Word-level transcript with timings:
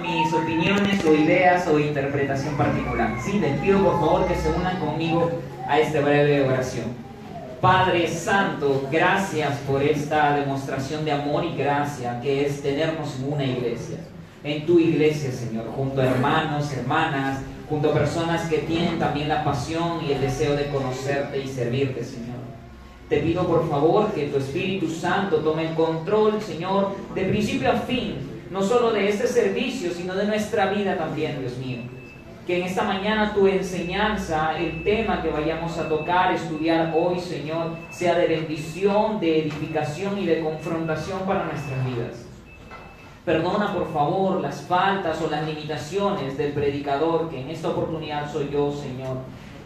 mis 0.00 0.32
opiniones 0.32 1.04
o 1.04 1.14
ideas 1.14 1.66
o 1.68 1.78
interpretación 1.78 2.54
particular. 2.56 3.14
Sí, 3.24 3.38
les 3.38 3.58
pido 3.60 3.82
por 3.82 4.00
favor 4.00 4.26
que 4.26 4.34
se 4.34 4.50
unan 4.50 4.78
conmigo 4.78 5.30
a 5.68 5.78
esta 5.78 6.00
breve 6.00 6.46
oración. 6.46 6.86
Padre 7.60 8.08
Santo, 8.08 8.86
gracias 8.90 9.56
por 9.66 9.82
esta 9.82 10.36
demostración 10.36 11.04
de 11.04 11.12
amor 11.12 11.44
y 11.44 11.56
gracia 11.56 12.20
que 12.20 12.46
es 12.46 12.62
tenernos 12.62 13.18
en 13.18 13.32
una 13.32 13.44
iglesia. 13.44 13.98
En 14.42 14.66
tu 14.66 14.78
iglesia, 14.78 15.32
Señor, 15.32 15.66
junto 15.74 16.02
a 16.02 16.06
hermanos, 16.06 16.70
hermanas, 16.72 17.40
junto 17.68 17.90
a 17.90 17.94
personas 17.94 18.48
que 18.48 18.58
tienen 18.58 18.98
también 18.98 19.28
la 19.28 19.42
pasión 19.42 20.00
y 20.06 20.12
el 20.12 20.20
deseo 20.20 20.54
de 20.54 20.68
conocerte 20.68 21.42
y 21.42 21.48
servirte, 21.48 22.04
Señor. 22.04 22.34
Te 23.08 23.18
pido 23.18 23.46
por 23.46 23.68
favor 23.68 24.12
que 24.12 24.26
tu 24.26 24.38
Espíritu 24.38 24.88
Santo 24.88 25.36
tome 25.38 25.68
el 25.68 25.74
control, 25.74 26.42
Señor, 26.42 26.94
de 27.14 27.24
principio 27.24 27.70
a 27.70 27.76
fin 27.76 28.33
no 28.54 28.62
solo 28.62 28.92
de 28.92 29.08
este 29.08 29.26
servicio, 29.26 29.90
sino 29.90 30.14
de 30.14 30.26
nuestra 30.26 30.66
vida 30.66 30.96
también, 30.96 31.40
Dios 31.40 31.58
mío. 31.58 31.78
Que 32.46 32.60
en 32.60 32.66
esta 32.66 32.84
mañana 32.84 33.34
tu 33.34 33.48
enseñanza, 33.48 34.56
el 34.56 34.84
tema 34.84 35.20
que 35.20 35.28
vayamos 35.28 35.76
a 35.76 35.88
tocar, 35.88 36.32
estudiar 36.32 36.94
hoy, 36.96 37.18
Señor, 37.18 37.72
sea 37.90 38.14
de 38.14 38.28
bendición, 38.28 39.18
de 39.18 39.40
edificación 39.40 40.20
y 40.20 40.26
de 40.26 40.38
confrontación 40.38 41.22
para 41.26 41.46
nuestras 41.46 41.84
vidas. 41.84 42.26
Perdona, 43.24 43.74
por 43.74 43.92
favor, 43.92 44.40
las 44.40 44.62
faltas 44.62 45.20
o 45.20 45.28
las 45.28 45.44
limitaciones 45.48 46.38
del 46.38 46.52
predicador, 46.52 47.30
que 47.30 47.40
en 47.40 47.50
esta 47.50 47.70
oportunidad 47.70 48.32
soy 48.32 48.50
yo, 48.52 48.70
Señor 48.70 49.16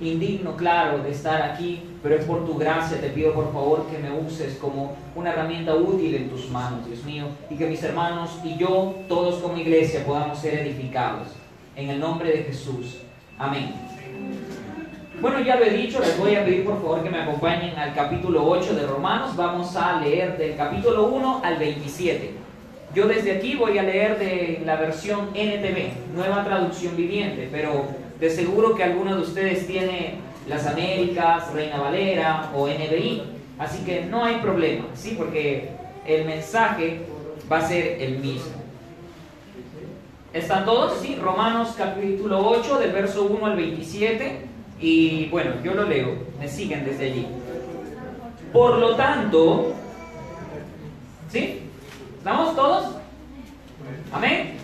indigno, 0.00 0.56
claro, 0.56 0.98
de 0.98 1.10
estar 1.10 1.42
aquí, 1.42 1.82
pero 2.02 2.14
es 2.14 2.24
por 2.24 2.46
tu 2.46 2.56
gracia, 2.56 3.00
te 3.00 3.08
pido 3.08 3.32
por 3.32 3.52
favor 3.52 3.86
que 3.86 3.98
me 3.98 4.10
uses 4.10 4.56
como 4.56 4.96
una 5.14 5.30
herramienta 5.30 5.74
útil 5.74 6.14
en 6.14 6.28
tus 6.30 6.48
manos, 6.50 6.86
Dios 6.86 7.04
mío, 7.04 7.26
y 7.50 7.56
que 7.56 7.66
mis 7.66 7.82
hermanos 7.82 8.38
y 8.44 8.56
yo, 8.56 8.94
todos 9.08 9.42
como 9.42 9.56
iglesia, 9.56 10.04
podamos 10.04 10.38
ser 10.38 10.54
edificados. 10.54 11.28
En 11.74 11.90
el 11.90 12.00
nombre 12.00 12.30
de 12.30 12.42
Jesús. 12.44 12.98
Amén. 13.38 13.72
Bueno, 15.20 15.40
ya 15.40 15.56
lo 15.56 15.64
he 15.64 15.70
dicho, 15.70 15.98
les 15.98 16.16
voy 16.16 16.36
a 16.36 16.44
pedir 16.44 16.64
por 16.64 16.76
favor 16.76 17.02
que 17.02 17.10
me 17.10 17.20
acompañen 17.20 17.76
al 17.76 17.92
capítulo 17.92 18.48
8 18.48 18.74
de 18.74 18.86
Romanos. 18.86 19.34
Vamos 19.36 19.74
a 19.74 20.00
leer 20.00 20.38
del 20.38 20.56
capítulo 20.56 21.08
1 21.08 21.40
al 21.44 21.56
27. 21.56 22.34
Yo 22.94 23.06
desde 23.06 23.32
aquí 23.32 23.56
voy 23.56 23.78
a 23.78 23.82
leer 23.82 24.18
de 24.18 24.62
la 24.64 24.76
versión 24.76 25.30
NTV, 25.34 26.14
nueva 26.14 26.44
traducción 26.44 26.96
viviente, 26.96 27.48
pero 27.50 27.86
de 28.20 28.30
seguro 28.30 28.74
que 28.74 28.84
alguno 28.84 29.16
de 29.16 29.22
ustedes 29.22 29.66
tiene 29.66 30.16
las 30.48 30.66
Américas, 30.66 31.52
Reina 31.52 31.78
Valera 31.78 32.50
o 32.54 32.66
NBI, 32.66 33.22
así 33.58 33.84
que 33.84 34.04
no 34.04 34.24
hay 34.24 34.36
problema, 34.36 34.86
¿sí? 34.94 35.14
Porque 35.16 35.68
el 36.06 36.24
mensaje 36.24 37.02
va 37.50 37.58
a 37.58 37.68
ser 37.68 38.00
el 38.00 38.18
mismo. 38.18 38.58
¿Están 40.32 40.64
todos? 40.64 41.00
Sí, 41.00 41.16
Romanos 41.20 41.74
capítulo 41.76 42.46
8, 42.46 42.78
del 42.78 42.92
verso 42.92 43.24
1 43.24 43.46
al 43.46 43.56
27. 43.56 44.46
Y 44.80 45.26
bueno, 45.26 45.52
yo 45.64 45.74
lo 45.74 45.84
leo, 45.84 46.14
me 46.38 46.48
siguen 46.48 46.84
desde 46.84 47.06
allí. 47.06 47.26
Por 48.52 48.78
lo 48.78 48.94
tanto, 48.94 49.72
¿sí? 51.30 51.60
¿Estamos 52.18 52.54
todos? 52.54 52.96
Amén. 54.12 54.54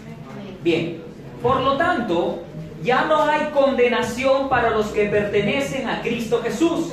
Bien. 0.62 1.02
Por 1.42 1.60
lo 1.60 1.77
tanto, 1.77 2.42
ya 2.85 3.07
no 3.07 3.23
hay 3.25 3.47
condenación 3.47 4.51
para 4.51 4.71
los 4.71 4.89
que 4.89 5.07
pertenecen 5.07 5.89
a 5.89 6.03
Cristo 6.03 6.43
Jesús. 6.43 6.93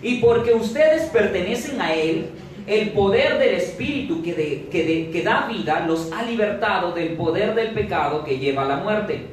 Y 0.00 0.20
porque 0.20 0.54
ustedes 0.54 1.10
pertenecen 1.10 1.80
a 1.82 1.92
Él, 1.92 2.30
el 2.66 2.90
poder 2.90 3.38
del 3.38 3.54
Espíritu 3.54 4.22
que, 4.22 4.68
que 4.70 5.22
da 5.22 5.46
vida 5.46 5.84
los 5.86 6.10
ha 6.12 6.22
libertado 6.22 6.92
del 6.92 7.10
poder 7.10 7.54
del 7.54 7.72
pecado 7.72 8.24
que 8.24 8.38
lleva 8.38 8.62
a 8.62 8.68
la 8.68 8.76
muerte. 8.76 9.26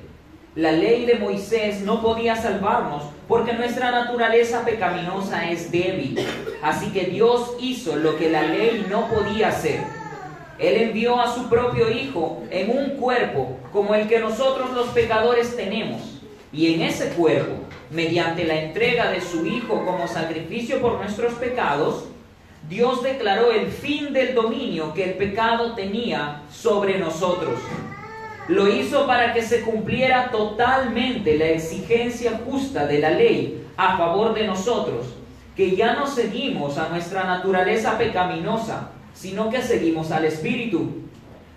La 0.56 0.72
ley 0.72 1.06
de 1.06 1.16
Moisés 1.16 1.82
no 1.82 2.02
podía 2.02 2.36
salvarnos 2.36 3.04
porque 3.28 3.54
nuestra 3.54 3.92
naturaleza 3.92 4.66
pecaminosa 4.66 5.50
es 5.50 5.72
débil. 5.72 6.18
Así 6.62 6.88
que 6.92 7.06
Dios 7.06 7.56
hizo 7.60 7.96
lo 7.96 8.18
que 8.18 8.30
la 8.30 8.44
ley 8.44 8.86
no 8.90 9.08
podía 9.08 9.50
hacer 9.50 9.82
él 10.58 10.82
envió 10.82 11.20
a 11.20 11.34
su 11.34 11.50
propio 11.50 11.92
Hijo 11.92 12.44
en 12.50 12.70
un 12.70 12.92
cuerpo 12.92 13.58
como 13.72 13.94
el 13.94 14.08
que 14.08 14.20
nosotros 14.20 14.72
los 14.72 14.88
pecadores 14.90 15.56
tenemos. 15.56 16.02
Y 16.54 16.74
en 16.74 16.82
ese 16.84 17.10
cuerpo, 17.10 17.56
mediante 17.92 18.46
la 18.46 18.56
entrega 18.56 19.12
de 19.12 19.20
su 19.20 19.46
Hijo 19.46 19.84
como 19.86 20.08
sacrificio 20.08 20.82
por 20.82 20.98
nuestros 20.98 21.34
pecados, 21.34 22.06
Dios 22.70 23.04
declaró 23.04 23.52
el 23.52 23.68
fin 23.68 24.14
del 24.14 24.34
dominio 24.34 24.94
que 24.94 25.04
el 25.04 25.14
pecado 25.16 25.76
tenía 25.76 26.42
sobre 26.50 26.98
nosotros. 26.98 27.60
Lo 28.48 28.68
hizo 28.68 29.06
para 29.06 29.34
que 29.34 29.42
se 29.42 29.62
cumpliera 29.62 30.32
totalmente 30.32 31.38
la 31.38 31.48
exigencia 31.48 32.40
justa 32.46 32.88
de 32.88 33.00
la 33.00 33.12
ley 33.12 33.68
a 33.76 33.98
favor 33.98 34.34
de 34.34 34.48
nosotros, 34.48 35.08
que 35.56 35.76
ya 35.76 35.94
no 35.94 36.08
seguimos 36.08 36.78
a 36.78 36.90
nuestra 36.90 37.24
naturaleza 37.24 37.98
pecaminosa, 37.98 38.90
sino 39.16 39.50
que 39.50 39.64
seguimos 39.64 40.12
al 40.12 40.26
Espíritu. 40.26 40.92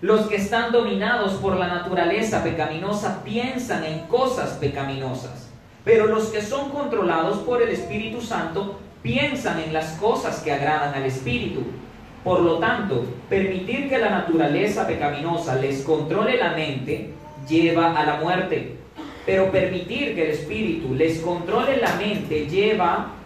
Los 0.01 0.27
que 0.27 0.37
están 0.37 0.71
dominados 0.71 1.33
por 1.33 1.57
la 1.57 1.67
naturaleza 1.67 2.41
pecaminosa 2.41 3.21
piensan 3.23 3.83
en 3.83 3.99
cosas 4.07 4.51
pecaminosas, 4.51 5.49
pero 5.83 6.07
los 6.07 6.27
que 6.27 6.41
son 6.41 6.69
controlados 6.69 7.39
por 7.39 7.61
el 7.61 7.69
Espíritu 7.69 8.21
Santo 8.21 8.79
piensan 9.03 9.59
en 9.59 9.73
las 9.73 9.91
cosas 9.93 10.39
que 10.39 10.53
agradan 10.53 10.93
al 10.93 11.03
Espíritu. 11.03 11.63
Por 12.23 12.41
lo 12.41 12.59
tanto, 12.59 13.05
permitir 13.29 13.89
que 13.89 13.97
la 13.97 14.09
naturaleza 14.09 14.87
pecaminosa 14.87 15.55
les 15.55 15.83
controle 15.83 16.37
la 16.37 16.51
mente 16.51 17.13
lleva 17.47 17.97
a 17.97 18.05
la 18.05 18.15
muerte, 18.17 18.75
pero 19.25 19.51
permitir 19.51 20.15
que 20.15 20.23
el 20.23 20.31
Espíritu 20.31 20.95
les 20.95 21.19
controle 21.19 21.77
la 21.77 21.95
mente 21.95 22.47
lleva 22.47 23.18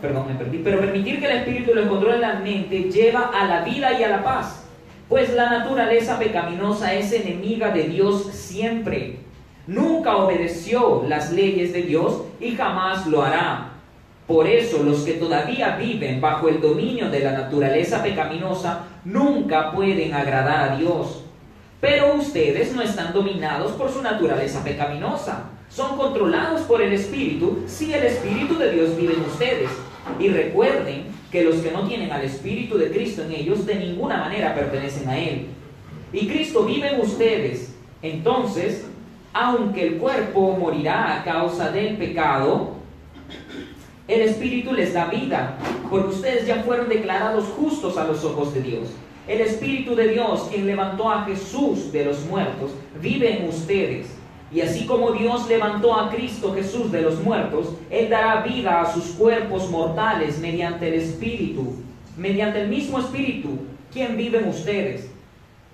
perdón, 0.00 0.28
me 0.28 0.34
perdí, 0.34 0.58
pero 0.58 0.80
permitir 0.80 1.20
que 1.20 1.26
el 1.26 1.38
espíritu 1.38 1.74
lo 1.74 1.88
controle 1.88 2.18
la 2.18 2.34
mente 2.34 2.90
lleva 2.90 3.30
a 3.34 3.44
la 3.46 3.62
vida 3.62 3.98
y 3.98 4.04
a 4.04 4.08
la 4.08 4.22
paz, 4.22 4.64
pues 5.08 5.34
la 5.34 5.50
naturaleza 5.50 6.18
pecaminosa 6.18 6.94
es 6.94 7.12
enemiga 7.12 7.70
de 7.70 7.84
Dios 7.84 8.26
siempre. 8.32 9.16
Nunca 9.66 10.16
obedeció 10.16 11.04
las 11.06 11.32
leyes 11.32 11.72
de 11.72 11.82
Dios 11.82 12.22
y 12.40 12.54
jamás 12.54 13.06
lo 13.06 13.22
hará. 13.22 13.72
Por 14.26 14.46
eso 14.46 14.82
los 14.82 15.00
que 15.00 15.14
todavía 15.14 15.76
viven 15.76 16.20
bajo 16.20 16.48
el 16.48 16.60
dominio 16.60 17.10
de 17.10 17.20
la 17.20 17.32
naturaleza 17.32 18.02
pecaminosa 18.02 18.84
nunca 19.04 19.72
pueden 19.72 20.12
agradar 20.12 20.72
a 20.72 20.76
Dios. 20.76 21.24
Pero 21.80 22.14
ustedes 22.14 22.74
no 22.74 22.82
están 22.82 23.12
dominados 23.12 23.72
por 23.72 23.90
su 23.90 24.02
naturaleza 24.02 24.62
pecaminosa, 24.62 25.44
son 25.70 25.96
controlados 25.96 26.62
por 26.62 26.82
el 26.82 26.92
Espíritu 26.92 27.62
si 27.66 27.94
el 27.94 28.04
Espíritu 28.04 28.58
de 28.58 28.72
Dios 28.72 28.96
vive 28.96 29.14
en 29.14 29.20
ustedes. 29.20 29.70
Y 30.18 30.28
recuerden 30.28 31.04
que 31.30 31.44
los 31.44 31.56
que 31.56 31.70
no 31.70 31.86
tienen 31.86 32.10
al 32.10 32.24
Espíritu 32.24 32.78
de 32.78 32.90
Cristo 32.90 33.22
en 33.22 33.32
ellos 33.32 33.66
de 33.66 33.74
ninguna 33.74 34.18
manera 34.18 34.54
pertenecen 34.54 35.08
a 35.08 35.18
Él. 35.18 35.46
Y 36.12 36.26
Cristo 36.26 36.64
vive 36.64 36.94
en 36.94 37.00
ustedes. 37.00 37.74
Entonces, 38.02 38.86
aunque 39.32 39.86
el 39.86 39.98
cuerpo 39.98 40.56
morirá 40.58 41.20
a 41.20 41.24
causa 41.24 41.70
del 41.70 41.96
pecado, 41.96 42.78
el 44.06 44.22
Espíritu 44.22 44.72
les 44.72 44.94
da 44.94 45.06
vida, 45.06 45.58
porque 45.90 46.08
ustedes 46.08 46.46
ya 46.46 46.62
fueron 46.62 46.88
declarados 46.88 47.44
justos 47.44 47.98
a 47.98 48.04
los 48.04 48.24
ojos 48.24 48.54
de 48.54 48.62
Dios. 48.62 48.88
El 49.26 49.42
Espíritu 49.42 49.94
de 49.94 50.08
Dios, 50.08 50.48
quien 50.50 50.66
levantó 50.66 51.10
a 51.10 51.24
Jesús 51.26 51.92
de 51.92 52.06
los 52.06 52.24
muertos, 52.24 52.70
vive 53.02 53.38
en 53.38 53.48
ustedes. 53.48 54.06
Y 54.50 54.62
así 54.62 54.86
como 54.86 55.12
Dios 55.12 55.46
levantó 55.46 55.94
a 55.94 56.10
Cristo 56.10 56.54
Jesús 56.54 56.90
de 56.90 57.02
los 57.02 57.22
muertos, 57.22 57.74
Él 57.90 58.08
dará 58.08 58.42
vida 58.42 58.80
a 58.80 58.92
sus 58.92 59.06
cuerpos 59.12 59.70
mortales 59.70 60.38
mediante 60.38 60.88
el 60.88 60.94
Espíritu, 60.94 61.74
mediante 62.16 62.62
el 62.62 62.68
mismo 62.68 62.98
Espíritu, 62.98 63.58
quien 63.92 64.16
vive 64.16 64.38
en 64.38 64.48
ustedes. 64.48 65.10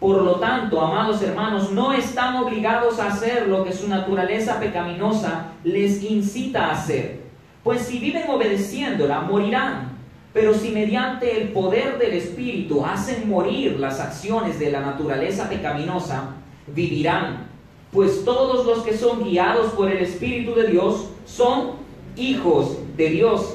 Por 0.00 0.22
lo 0.22 0.34
tanto, 0.36 0.80
amados 0.80 1.22
hermanos, 1.22 1.71
no 1.71 1.92
están 1.92 2.36
obligados 2.36 2.98
a 2.98 3.09
hacer 3.09 3.47
lo 3.47 3.65
que 3.65 3.72
su 3.72 3.88
naturaleza 3.88 4.59
pecaminosa 4.59 5.53
les 5.62 6.03
incita 6.03 6.66
a 6.66 6.72
hacer. 6.72 7.20
Pues 7.62 7.82
si 7.82 7.98
viven 7.98 8.28
obedeciéndola, 8.28 9.20
morirán. 9.20 9.94
Pero 10.32 10.53
si 10.53 10.72
mediante 10.72 11.41
el 11.41 11.50
poder 11.50 11.97
del 11.97 12.15
Espíritu 12.15 12.84
hacen 12.84 13.28
morir 13.28 13.78
las 13.78 14.00
acciones 14.00 14.59
de 14.59 14.72
la 14.72 14.80
naturaleza 14.80 15.48
pecaminosa, 15.48 16.30
vivirán 16.66 17.53
pues 17.94 18.24
todos 18.24 18.66
los 18.66 18.80
que 18.80 18.98
son 18.98 19.22
guiados 19.22 19.72
por 19.72 19.88
el 19.88 19.98
Espíritu 19.98 20.52
de 20.56 20.66
Dios 20.66 21.06
son 21.24 21.74
hijos 22.16 22.76
de 22.96 23.08
Dios. 23.08 23.54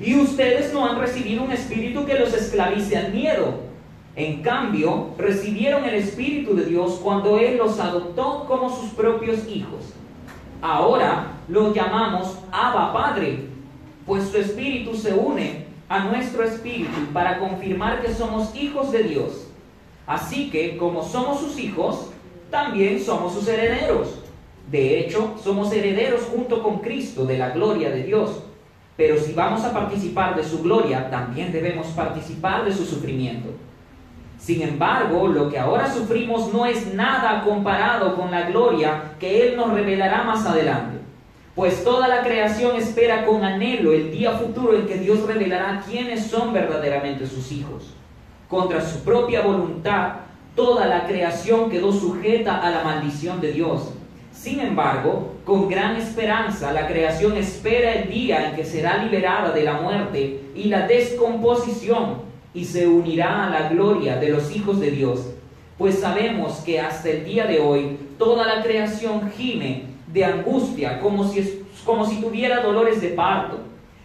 Y 0.00 0.18
ustedes 0.18 0.72
no 0.72 0.86
han 0.86 1.00
recibido 1.00 1.42
un 1.42 1.50
espíritu 1.50 2.06
que 2.06 2.18
los 2.18 2.32
esclavice 2.32 2.96
al 2.96 3.12
miedo. 3.12 3.54
En 4.14 4.42
cambio, 4.42 5.08
recibieron 5.18 5.84
el 5.84 5.96
Espíritu 5.96 6.54
de 6.54 6.66
Dios 6.66 7.00
cuando 7.02 7.38
Él 7.38 7.58
los 7.58 7.80
adoptó 7.80 8.44
como 8.46 8.74
sus 8.74 8.90
propios 8.90 9.46
hijos. 9.48 9.92
Ahora 10.62 11.32
los 11.48 11.74
llamamos 11.74 12.38
Abba 12.52 12.92
Padre, 12.92 13.48
pues 14.06 14.28
su 14.28 14.38
Espíritu 14.38 14.94
se 14.94 15.12
une 15.12 15.66
a 15.88 16.04
nuestro 16.04 16.44
Espíritu 16.44 17.12
para 17.12 17.40
confirmar 17.40 18.02
que 18.02 18.14
somos 18.14 18.54
hijos 18.54 18.92
de 18.92 19.02
Dios. 19.02 19.48
Así 20.06 20.48
que, 20.50 20.76
como 20.76 21.02
somos 21.02 21.40
sus 21.40 21.58
hijos, 21.58 22.09
también 22.50 23.00
somos 23.00 23.34
sus 23.34 23.46
herederos. 23.48 24.20
De 24.70 25.00
hecho, 25.00 25.34
somos 25.42 25.72
herederos 25.72 26.22
junto 26.22 26.62
con 26.62 26.78
Cristo 26.78 27.24
de 27.24 27.38
la 27.38 27.50
gloria 27.50 27.90
de 27.90 28.04
Dios. 28.04 28.42
Pero 28.96 29.18
si 29.18 29.32
vamos 29.32 29.64
a 29.64 29.72
participar 29.72 30.36
de 30.36 30.44
su 30.44 30.62
gloria, 30.62 31.10
también 31.10 31.52
debemos 31.52 31.86
participar 31.88 32.64
de 32.64 32.72
su 32.72 32.84
sufrimiento. 32.84 33.48
Sin 34.38 34.62
embargo, 34.62 35.28
lo 35.28 35.50
que 35.50 35.58
ahora 35.58 35.92
sufrimos 35.92 36.52
no 36.52 36.66
es 36.66 36.94
nada 36.94 37.42
comparado 37.42 38.16
con 38.16 38.30
la 38.30 38.42
gloria 38.42 39.14
que 39.18 39.46
Él 39.46 39.56
nos 39.56 39.72
revelará 39.72 40.22
más 40.24 40.46
adelante. 40.46 40.98
Pues 41.54 41.84
toda 41.84 42.08
la 42.08 42.22
creación 42.22 42.76
espera 42.76 43.26
con 43.26 43.44
anhelo 43.44 43.92
el 43.92 44.10
día 44.10 44.32
futuro 44.32 44.74
en 44.74 44.86
que 44.86 44.96
Dios 44.96 45.26
revelará 45.26 45.82
quiénes 45.86 46.26
son 46.26 46.52
verdaderamente 46.52 47.26
sus 47.26 47.52
hijos. 47.52 47.92
Contra 48.48 48.80
su 48.80 49.00
propia 49.00 49.42
voluntad, 49.42 50.12
toda 50.54 50.86
la 50.86 51.06
creación 51.06 51.70
quedó 51.70 51.92
sujeta 51.92 52.58
a 52.58 52.70
la 52.70 52.82
maldición 52.82 53.40
de 53.40 53.52
Dios. 53.52 53.92
Sin 54.32 54.60
embargo, 54.60 55.34
con 55.44 55.68
gran 55.68 55.96
esperanza, 55.96 56.72
la 56.72 56.86
creación 56.86 57.36
espera 57.36 57.94
el 57.94 58.10
día 58.10 58.48
en 58.48 58.56
que 58.56 58.64
será 58.64 59.02
liberada 59.02 59.52
de 59.52 59.64
la 59.64 59.80
muerte 59.80 60.40
y 60.54 60.64
la 60.64 60.86
descomposición 60.86 62.22
y 62.54 62.64
se 62.64 62.86
unirá 62.86 63.46
a 63.46 63.50
la 63.50 63.68
gloria 63.68 64.16
de 64.16 64.30
los 64.30 64.54
hijos 64.54 64.80
de 64.80 64.90
Dios. 64.90 65.30
Pues 65.78 66.00
sabemos 66.00 66.58
que 66.58 66.80
hasta 66.80 67.10
el 67.10 67.24
día 67.24 67.46
de 67.46 67.58
hoy 67.58 67.98
toda 68.18 68.46
la 68.46 68.62
creación 68.62 69.30
gime 69.30 69.84
de 70.06 70.24
angustia 70.24 71.00
como 71.00 71.24
si, 71.28 71.64
como 71.84 72.06
si 72.06 72.20
tuviera 72.20 72.62
dolores 72.62 73.00
de 73.00 73.08
parto. 73.08 73.58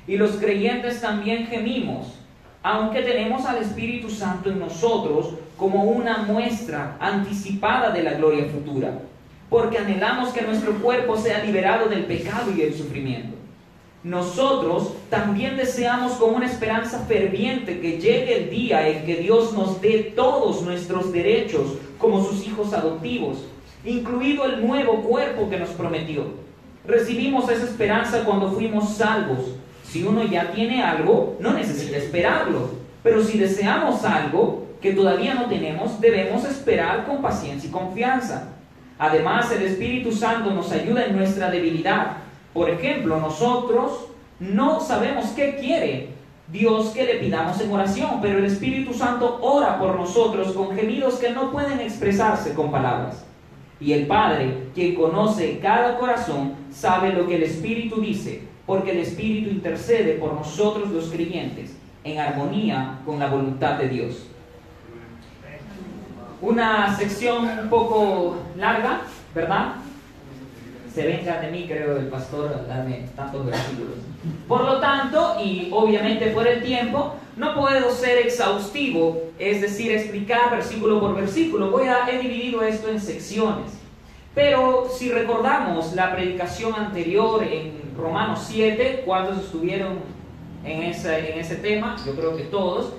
Y 0.07 0.17
los 0.17 0.31
creyentes 0.31 1.01
también 1.01 1.47
gemimos, 1.47 2.13
aunque 2.61 3.01
tenemos 3.01 3.45
al 3.45 3.57
Espíritu 3.57 4.09
Santo 4.09 4.49
en 4.49 4.59
nosotros 4.59 5.33
como 5.57 5.83
una 5.83 6.19
muestra 6.19 6.97
anticipada 6.99 7.91
de 7.91 8.03
la 8.03 8.13
gloria 8.13 8.45
futura, 8.45 8.99
porque 9.49 9.77
anhelamos 9.77 10.29
que 10.29 10.41
nuestro 10.41 10.73
cuerpo 10.81 11.17
sea 11.17 11.43
liberado 11.43 11.87
del 11.87 12.05
pecado 12.05 12.51
y 12.51 12.61
del 12.61 12.73
sufrimiento 12.73 13.35
nosotros 14.05 14.93
también 15.09 15.57
deseamos 15.57 16.13
con 16.13 16.35
una 16.35 16.45
esperanza 16.45 16.99
ferviente 17.07 17.79
que 17.79 17.97
llegue 17.99 18.43
el 18.43 18.49
día 18.51 18.87
en 18.87 19.03
que 19.03 19.15
Dios 19.15 19.53
nos 19.53 19.81
dé 19.81 20.13
todos 20.15 20.61
nuestros 20.61 21.11
derechos 21.11 21.79
como 21.97 22.23
sus 22.23 22.45
hijos 22.45 22.71
adoptivos, 22.71 23.39
incluido 23.83 24.45
el 24.45 24.63
nuevo 24.65 25.01
cuerpo 25.01 25.49
que 25.49 25.57
nos 25.57 25.69
prometió. 25.69 26.25
Recibimos 26.85 27.49
esa 27.49 27.63
esperanza 27.63 28.23
cuando 28.25 28.51
fuimos 28.51 28.95
salvos. 28.95 29.39
Si 29.83 30.03
uno 30.03 30.23
ya 30.23 30.51
tiene 30.51 30.83
algo, 30.83 31.35
no 31.39 31.53
necesita 31.53 31.97
esperarlo. 31.97 32.69
Pero 33.01 33.23
si 33.23 33.39
deseamos 33.39 34.05
algo 34.05 34.64
que 34.85 34.93
todavía 34.93 35.33
no 35.33 35.47
tenemos, 35.47 35.99
debemos 35.99 36.45
esperar 36.45 37.05
con 37.05 37.21
paciencia 37.21 37.67
y 37.67 37.71
confianza. 37.71 38.49
Además, 38.99 39.51
el 39.51 39.63
Espíritu 39.63 40.11
Santo 40.11 40.51
nos 40.51 40.71
ayuda 40.71 41.05
en 41.05 41.17
nuestra 41.17 41.49
debilidad 41.49 42.17
por 42.55 42.69
ejemplo, 42.69 43.19
nosotros 43.19 44.07
no 44.39 44.79
sabemos 44.79 45.25
qué 45.35 45.57
quiere 45.57 46.07
Dios 46.47 46.91
que 46.91 47.03
le 47.03 47.15
pidamos 47.15 47.59
en 47.59 47.69
oración, 47.69 48.21
pero 48.21 48.37
el 48.37 48.45
Espíritu 48.45 48.93
Santo 48.93 49.39
ora 49.41 49.77
por 49.77 49.99
nosotros 49.99 50.53
con 50.53 50.73
gemidos 50.73 51.15
que 51.15 51.31
no 51.31 51.51
pueden 51.51 51.81
expresarse 51.81 52.53
con 52.53 52.71
palabras. 52.71 53.25
Y 53.81 53.91
el 53.91 54.07
Padre, 54.07 54.69
quien 54.73 54.95
conoce 54.95 55.59
cada 55.59 55.97
corazón, 55.97 56.53
sabe 56.71 57.11
lo 57.11 57.27
que 57.27 57.35
el 57.35 57.43
Espíritu 57.43 57.99
dice, 57.99 58.43
porque 58.65 58.91
el 58.91 58.99
Espíritu 58.99 59.49
intercede 59.49 60.13
por 60.13 60.33
nosotros 60.33 60.89
los 60.91 61.09
creyentes 61.09 61.75
en 62.05 62.19
armonía 62.19 62.99
con 63.05 63.19
la 63.19 63.27
voluntad 63.27 63.77
de 63.79 63.89
Dios. 63.89 64.27
Una 66.45 66.95
sección 66.95 67.49
un 67.63 67.69
poco 67.69 68.37
larga, 68.55 69.01
¿verdad? 69.33 69.75
se 70.95 71.05
venga 71.05 71.41
de 71.41 71.51
mí, 71.51 71.65
creo, 71.67 71.97
el 71.97 72.07
pastor 72.07 72.65
darme 72.69 73.09
tantos 73.17 73.45
versículos. 73.45 73.95
Por 74.47 74.63
lo 74.63 74.79
tanto, 74.79 75.35
y 75.43 75.67
obviamente 75.73 76.27
por 76.27 76.47
el 76.47 76.63
tiempo, 76.63 77.15
no 77.35 77.53
puedo 77.53 77.91
ser 77.91 78.19
exhaustivo, 78.19 79.23
es 79.37 79.59
decir, 79.59 79.91
explicar 79.91 80.51
versículo 80.51 81.01
por 81.01 81.13
versículo. 81.13 81.69
Voy 81.69 81.87
a, 81.87 82.09
he 82.09 82.19
dividido 82.19 82.63
esto 82.63 82.89
en 82.89 83.01
secciones. 83.01 83.73
Pero 84.33 84.87
si 84.89 85.11
recordamos 85.11 85.93
la 85.93 86.15
predicación 86.15 86.73
anterior 86.73 87.43
en 87.43 87.73
Romanos 87.97 88.45
7, 88.47 89.03
¿cuántos 89.05 89.39
estuvieron 89.39 89.99
en 90.63 90.83
ese, 90.83 91.33
en 91.33 91.39
ese 91.39 91.57
tema? 91.57 91.97
Yo 92.05 92.15
creo 92.15 92.37
que 92.37 92.43
todos. 92.43 92.93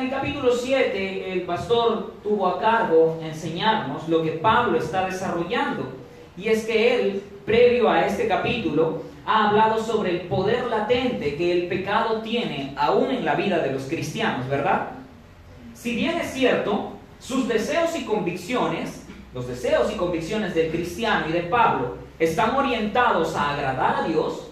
En 0.00 0.06
el 0.06 0.12
capítulo 0.12 0.56
7, 0.56 1.30
el 1.30 1.42
pastor 1.42 2.14
tuvo 2.22 2.46
a 2.46 2.58
cargo 2.58 3.20
enseñarnos 3.22 4.08
lo 4.08 4.22
que 4.22 4.30
Pablo 4.30 4.78
está 4.78 5.04
desarrollando. 5.04 5.92
Y 6.38 6.48
es 6.48 6.64
que 6.64 6.94
él 6.94 7.22
previo 7.44 7.90
a 7.90 8.06
este 8.06 8.26
capítulo, 8.26 9.02
ha 9.26 9.50
hablado 9.50 9.78
sobre 9.84 10.12
el 10.12 10.20
poder 10.22 10.68
latente 10.68 11.36
que 11.36 11.52
el 11.52 11.68
pecado 11.68 12.22
tiene 12.22 12.72
aún 12.78 13.10
en 13.10 13.26
la 13.26 13.34
vida 13.34 13.58
de 13.58 13.72
los 13.72 13.82
cristianos, 13.82 14.48
¿verdad? 14.48 14.88
Si 15.74 15.94
bien 15.94 16.16
es 16.16 16.30
cierto, 16.30 16.92
sus 17.18 17.46
deseos 17.46 17.94
y 17.94 18.06
convicciones, 18.06 19.04
los 19.34 19.48
deseos 19.48 19.92
y 19.92 19.96
convicciones 19.96 20.54
del 20.54 20.70
cristiano 20.70 21.26
y 21.28 21.32
de 21.32 21.42
Pablo, 21.42 21.98
están 22.18 22.56
orientados 22.56 23.36
a 23.36 23.50
agradar 23.50 23.96
a 23.96 24.08
Dios, 24.08 24.48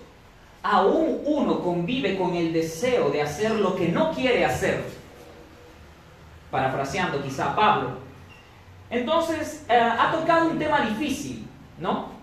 aún 0.63 1.23
uno 1.25 1.61
convive 1.63 2.19
con 2.19 2.35
el 2.35 2.53
deseo 2.53 3.09
de 3.09 3.23
hacer 3.23 3.53
lo 3.53 3.75
que 3.77 3.89
no 3.89 4.13
quiere 4.13 4.45
hacer. 4.45 4.98
Parafraseando 6.51 7.23
quizá 7.23 7.53
a 7.53 7.57
Pablo. 7.57 7.91
Entonces, 8.91 9.67
eh, 9.69 9.75
ha 9.75 10.11
tocado 10.11 10.51
un 10.51 10.59
tema 10.59 10.81
difícil, 10.81 11.47
¿no? 11.79 12.17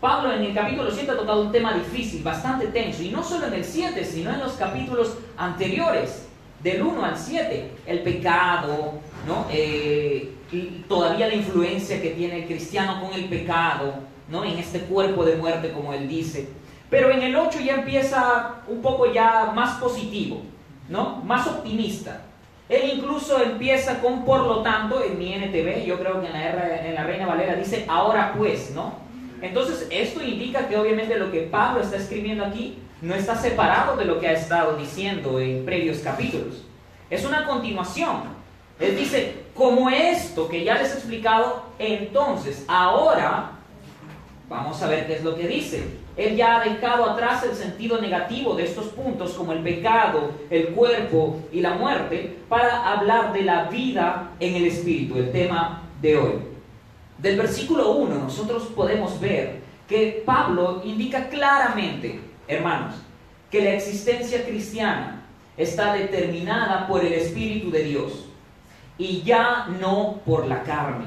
Pablo 0.00 0.32
en 0.32 0.42
el 0.42 0.54
capítulo 0.54 0.90
7 0.90 1.10
ha 1.10 1.16
tocado 1.16 1.42
un 1.42 1.52
tema 1.52 1.74
difícil, 1.74 2.22
bastante 2.22 2.66
tenso, 2.68 3.02
y 3.02 3.10
no 3.10 3.22
solo 3.22 3.46
en 3.46 3.54
el 3.54 3.64
7, 3.64 4.04
sino 4.04 4.30
en 4.30 4.40
los 4.40 4.52
capítulos 4.52 5.16
anteriores, 5.36 6.26
del 6.62 6.82
1 6.82 7.04
al 7.04 7.16
7, 7.16 7.72
el 7.86 8.00
pecado, 8.00 8.94
¿no? 9.26 9.46
Eh, 9.50 10.36
todavía 10.88 11.28
la 11.28 11.34
influencia 11.34 12.00
que 12.00 12.10
tiene 12.10 12.42
el 12.42 12.46
cristiano 12.46 13.00
con 13.00 13.12
el 13.12 13.26
pecado, 13.26 13.94
¿no? 14.28 14.44
en 14.44 14.58
este 14.58 14.80
cuerpo 14.80 15.24
de 15.24 15.36
muerte, 15.36 15.72
como 15.72 15.92
él 15.92 16.08
dice. 16.08 16.48
Pero 16.88 17.10
en 17.10 17.22
el 17.22 17.36
8 17.36 17.60
ya 17.60 17.74
empieza 17.74 18.62
un 18.68 18.80
poco 18.80 19.12
ya 19.12 19.52
más 19.54 19.80
positivo, 19.80 20.42
¿no? 20.88 21.16
más 21.24 21.46
optimista. 21.46 22.22
Él 22.68 22.92
incluso 22.96 23.40
empieza 23.40 24.00
con 24.00 24.24
por 24.24 24.40
lo 24.40 24.62
tanto, 24.62 25.02
en 25.02 25.18
mi 25.18 25.32
NTV, 25.34 25.84
yo 25.84 25.98
creo 25.98 26.20
que 26.20 26.26
en 26.26 26.32
la, 26.32 26.86
en 26.86 26.94
la 26.94 27.04
Reina 27.04 27.26
Valera 27.26 27.54
dice 27.54 27.84
ahora 27.88 28.34
pues, 28.36 28.72
¿no? 28.72 28.94
Entonces, 29.40 29.86
esto 29.90 30.22
indica 30.22 30.66
que 30.66 30.76
obviamente 30.76 31.18
lo 31.18 31.30
que 31.30 31.42
Pablo 31.42 31.82
está 31.82 31.96
escribiendo 31.96 32.44
aquí 32.44 32.78
no 33.02 33.14
está 33.14 33.36
separado 33.36 33.96
de 33.96 34.04
lo 34.04 34.18
que 34.18 34.28
ha 34.28 34.32
estado 34.32 34.76
diciendo 34.76 35.38
en 35.38 35.64
previos 35.64 35.98
capítulos. 35.98 36.64
Es 37.10 37.24
una 37.24 37.46
continuación. 37.46 38.22
Él 38.80 38.96
dice, 38.96 39.44
como 39.54 39.88
esto 39.88 40.48
que 40.48 40.64
ya 40.64 40.74
les 40.74 40.90
he 40.90 40.94
explicado, 40.94 41.66
entonces, 41.78 42.64
ahora, 42.66 43.52
vamos 44.48 44.82
a 44.82 44.88
ver 44.88 45.06
qué 45.06 45.16
es 45.16 45.24
lo 45.24 45.36
que 45.36 45.46
dice. 45.46 45.84
Él 46.16 46.34
ya 46.34 46.56
ha 46.56 46.64
dejado 46.64 47.04
atrás 47.04 47.44
el 47.44 47.54
sentido 47.54 48.00
negativo 48.00 48.54
de 48.54 48.64
estos 48.64 48.86
puntos 48.86 49.32
como 49.32 49.52
el 49.52 49.60
pecado, 49.60 50.30
el 50.48 50.68
cuerpo 50.68 51.40
y 51.52 51.60
la 51.60 51.74
muerte 51.74 52.38
para 52.48 52.92
hablar 52.92 53.32
de 53.34 53.42
la 53.42 53.64
vida 53.64 54.30
en 54.40 54.54
el 54.54 54.66
espíritu, 54.66 55.18
el 55.18 55.30
tema 55.30 55.82
de 56.00 56.16
hoy. 56.16 56.32
Del 57.18 57.36
versículo 57.36 57.92
1 57.92 58.14
nosotros 58.14 58.64
podemos 58.74 59.20
ver 59.20 59.60
que 59.88 60.22
Pablo 60.24 60.82
indica 60.84 61.28
claramente, 61.28 62.20
hermanos, 62.48 62.94
que 63.50 63.62
la 63.62 63.70
existencia 63.74 64.44
cristiana 64.44 65.22
está 65.56 65.94
determinada 65.94 66.86
por 66.86 67.04
el 67.04 67.12
Espíritu 67.12 67.70
de 67.70 67.84
Dios 67.84 68.26
y 68.98 69.22
ya 69.22 69.66
no 69.80 70.20
por 70.26 70.46
la 70.46 70.62
carne. 70.62 71.06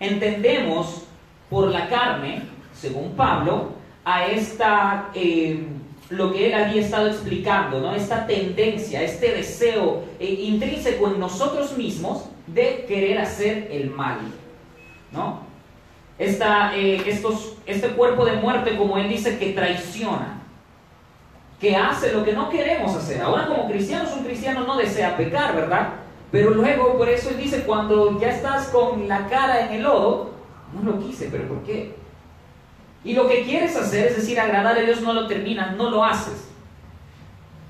Entendemos 0.00 1.04
por 1.48 1.68
la 1.68 1.88
carne, 1.88 2.42
según 2.74 3.12
Pablo, 3.12 3.75
a 4.06 4.24
esta, 4.28 5.10
eh, 5.14 5.66
lo 6.10 6.32
que 6.32 6.46
él 6.46 6.54
había 6.54 6.80
estado 6.80 7.08
explicando, 7.08 7.80
¿no? 7.80 7.92
esta 7.92 8.24
tendencia, 8.24 9.02
este 9.02 9.32
deseo 9.32 10.04
eh, 10.20 10.42
intrínseco 10.42 11.08
en 11.08 11.18
nosotros 11.18 11.76
mismos 11.76 12.26
de 12.46 12.84
querer 12.86 13.18
hacer 13.18 13.68
el 13.72 13.90
mal. 13.90 14.18
¿no? 15.10 15.40
Eh, 16.20 17.02
estos, 17.04 17.56
este 17.66 17.88
cuerpo 17.88 18.24
de 18.24 18.36
muerte, 18.36 18.76
como 18.76 18.96
él 18.96 19.08
dice, 19.08 19.38
que 19.38 19.50
traiciona, 19.50 20.40
que 21.60 21.74
hace 21.74 22.12
lo 22.12 22.24
que 22.24 22.32
no 22.32 22.48
queremos 22.48 22.94
hacer. 22.94 23.20
Ahora 23.20 23.48
como 23.48 23.68
cristianos, 23.68 24.14
un 24.16 24.24
cristiano 24.24 24.64
no 24.64 24.76
desea 24.76 25.16
pecar, 25.16 25.56
¿verdad? 25.56 25.94
Pero 26.30 26.50
luego, 26.50 26.96
por 26.96 27.08
eso 27.08 27.30
él 27.30 27.38
dice, 27.38 27.64
cuando 27.64 28.20
ya 28.20 28.28
estás 28.28 28.68
con 28.68 29.08
la 29.08 29.26
cara 29.26 29.66
en 29.66 29.74
el 29.74 29.82
lodo, 29.82 30.30
no 30.72 30.92
lo 30.92 31.00
quise, 31.00 31.28
pero 31.28 31.48
¿por 31.48 31.64
qué? 31.64 32.05
Y 33.06 33.14
lo 33.14 33.28
que 33.28 33.44
quieres 33.44 33.76
hacer, 33.76 34.08
es 34.08 34.16
decir, 34.16 34.38
agradar 34.40 34.76
a 34.76 34.80
Dios, 34.80 35.00
no 35.00 35.12
lo 35.12 35.28
terminas, 35.28 35.76
no 35.76 35.90
lo 35.90 36.04
haces. 36.04 36.48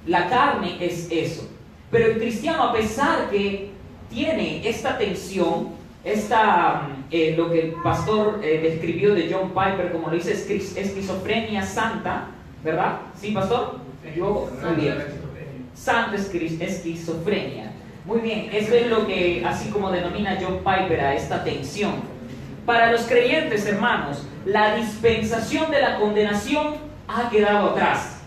La 0.07 0.31
carne 0.31 0.79
es 0.81 1.09
eso. 1.11 1.47
Pero 1.91 2.07
el 2.07 2.19
cristiano, 2.19 2.63
a 2.63 2.73
pesar 2.73 3.29
que 3.29 3.71
tiene 4.09 4.67
esta 4.67 4.97
tensión, 4.97 5.69
esta, 6.03 6.89
eh, 7.11 7.35
lo 7.37 7.51
que 7.51 7.67
el 7.67 7.73
pastor 7.83 8.41
eh, 8.43 8.61
describió 8.63 9.15
de 9.15 9.31
John 9.31 9.51
Piper, 9.51 9.93
como 9.93 10.09
lo 10.09 10.15
dice, 10.15 10.33
esquizofrenia 10.33 11.63
santa, 11.63 12.29
¿verdad? 12.65 13.01
¿Sí, 13.15 13.33
pastor? 13.33 13.81
Yo, 14.17 14.51
muy 14.65 14.75
bien. 14.83 15.05
Santa 15.75 16.17
esquizofrenia. 16.17 17.73
Muy 18.07 18.21
bien, 18.21 18.49
eso 18.53 18.75
es 18.75 18.87
lo 18.87 19.07
que 19.07 19.45
así 19.45 19.69
como 19.69 19.91
denomina 19.91 20.39
John 20.41 20.61
Piper 20.61 20.99
a 20.99 21.15
esta 21.15 21.45
tensión. 21.45 21.93
Para 22.65 22.91
los 22.91 23.03
creyentes, 23.03 23.67
hermanos, 23.67 24.27
la 24.47 24.77
dispensación 24.77 25.73
de 25.73 25.83
la 25.83 25.99
condenación 25.99 26.77
ha 27.09 27.29
quedado 27.29 27.71
atrás. 27.71 28.21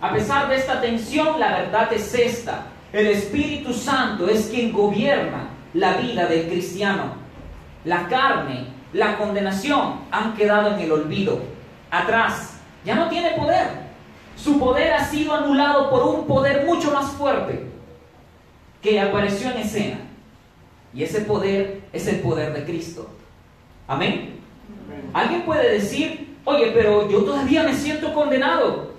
A 0.00 0.12
pesar 0.12 0.48
de 0.48 0.56
esta 0.56 0.80
tensión, 0.80 1.40
la 1.40 1.56
verdad 1.58 1.90
es 1.92 2.14
esta. 2.14 2.66
El 2.92 3.06
Espíritu 3.06 3.72
Santo 3.72 4.28
es 4.28 4.48
quien 4.48 4.72
gobierna 4.72 5.48
la 5.72 5.94
vida 5.94 6.26
del 6.26 6.48
cristiano. 6.48 7.14
La 7.84 8.06
carne, 8.08 8.66
la 8.92 9.16
condenación 9.16 10.00
han 10.10 10.34
quedado 10.34 10.74
en 10.74 10.80
el 10.80 10.92
olvido, 10.92 11.40
atrás. 11.90 12.58
Ya 12.84 12.94
no 12.94 13.08
tiene 13.08 13.30
poder. 13.30 13.68
Su 14.36 14.58
poder 14.58 14.92
ha 14.92 15.04
sido 15.04 15.34
anulado 15.34 15.88
por 15.88 16.06
un 16.06 16.26
poder 16.26 16.66
mucho 16.66 16.90
más 16.92 17.12
fuerte 17.12 17.66
que 18.82 19.00
apareció 19.00 19.50
en 19.50 19.58
escena. 19.58 19.98
Y 20.92 21.02
ese 21.02 21.22
poder 21.22 21.80
es 21.94 22.06
el 22.06 22.20
poder 22.20 22.52
de 22.52 22.64
Cristo. 22.64 23.08
Amén. 23.88 24.35
Alguien 25.12 25.42
puede 25.42 25.72
decir, 25.72 26.36
oye, 26.44 26.72
pero 26.74 27.08
yo 27.10 27.22
todavía 27.24 27.62
me 27.62 27.74
siento 27.74 28.12
condenado. 28.12 28.90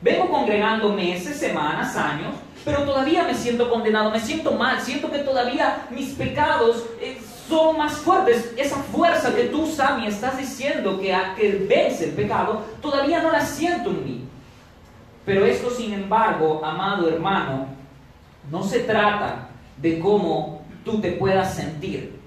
Vengo 0.00 0.28
congregando 0.28 0.92
meses, 0.92 1.36
semanas, 1.36 1.96
años, 1.96 2.34
pero 2.64 2.82
todavía 2.82 3.24
me 3.24 3.34
siento 3.34 3.70
condenado, 3.70 4.10
me 4.10 4.20
siento 4.20 4.52
mal, 4.52 4.80
siento 4.80 5.10
que 5.10 5.18
todavía 5.18 5.86
mis 5.90 6.10
pecados 6.10 6.84
eh, 7.00 7.18
son 7.48 7.78
más 7.78 7.92
fuertes. 7.94 8.52
Esa 8.56 8.76
fuerza 8.76 9.34
que 9.34 9.44
tú, 9.44 9.66
Sammy, 9.66 10.06
estás 10.06 10.38
diciendo 10.38 10.98
que, 11.00 11.16
que 11.36 11.66
vence 11.68 12.06
el 12.06 12.12
pecado, 12.12 12.62
todavía 12.80 13.22
no 13.22 13.30
la 13.30 13.44
siento 13.44 13.90
en 13.90 14.04
mí. 14.04 14.24
Pero 15.24 15.44
esto, 15.44 15.70
sin 15.70 15.92
embargo, 15.92 16.60
amado 16.64 17.08
hermano, 17.08 17.66
no 18.50 18.62
se 18.64 18.80
trata 18.80 19.48
de 19.76 19.98
cómo 19.98 20.62
tú 20.84 21.00
te 21.00 21.12
puedas 21.12 21.54
sentir, 21.54 22.18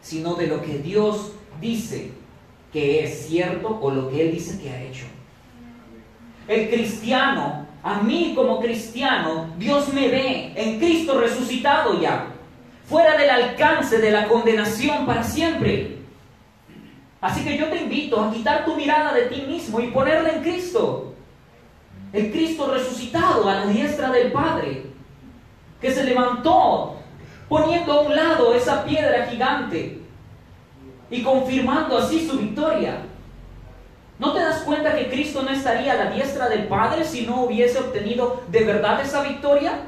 sino 0.00 0.34
de 0.34 0.46
lo 0.46 0.62
que 0.62 0.78
Dios 0.78 1.32
dice 1.60 2.12
que 2.72 3.04
es 3.04 3.26
cierto 3.26 3.78
o 3.80 3.90
lo 3.90 4.10
que 4.10 4.22
Él 4.22 4.32
dice 4.32 4.60
que 4.60 4.70
ha 4.70 4.82
hecho. 4.82 5.06
El 6.46 6.68
cristiano, 6.68 7.66
a 7.82 8.00
mí 8.00 8.32
como 8.34 8.60
cristiano, 8.60 9.52
Dios 9.58 9.92
me 9.92 10.08
ve 10.08 10.52
en 10.54 10.78
Cristo 10.78 11.20
resucitado 11.20 12.00
ya, 12.00 12.26
fuera 12.88 13.16
del 13.16 13.30
alcance 13.30 13.98
de 13.98 14.10
la 14.10 14.28
condenación 14.28 15.04
para 15.04 15.22
siempre. 15.22 15.98
Así 17.20 17.44
que 17.44 17.58
yo 17.58 17.68
te 17.68 17.82
invito 17.82 18.20
a 18.20 18.32
quitar 18.32 18.64
tu 18.64 18.76
mirada 18.76 19.12
de 19.12 19.26
ti 19.26 19.42
mismo 19.42 19.80
y 19.80 19.88
ponerla 19.88 20.30
en 20.30 20.42
Cristo. 20.42 21.12
El 22.12 22.30
Cristo 22.30 22.72
resucitado 22.72 23.48
a 23.48 23.56
la 23.56 23.66
diestra 23.66 24.10
del 24.10 24.32
Padre 24.32 24.84
que 25.80 25.90
se 25.90 26.04
levantó 26.04 26.96
poniendo 27.48 27.92
a 27.92 28.00
un 28.02 28.16
lado 28.16 28.54
esa 28.54 28.84
piedra 28.84 29.26
gigante 29.26 30.00
y 31.10 31.22
confirmando 31.22 31.98
así 31.98 32.26
su 32.26 32.38
victoria. 32.38 33.02
¿No 34.18 34.32
te 34.32 34.40
das 34.40 34.62
cuenta 34.62 34.96
que 34.96 35.08
Cristo 35.08 35.42
no 35.42 35.50
estaría 35.50 35.92
a 35.92 36.04
la 36.04 36.10
diestra 36.10 36.48
del 36.48 36.66
Padre 36.66 37.04
si 37.04 37.24
no 37.24 37.44
hubiese 37.44 37.78
obtenido 37.78 38.42
de 38.48 38.64
verdad 38.64 39.00
esa 39.00 39.22
victoria? 39.22 39.80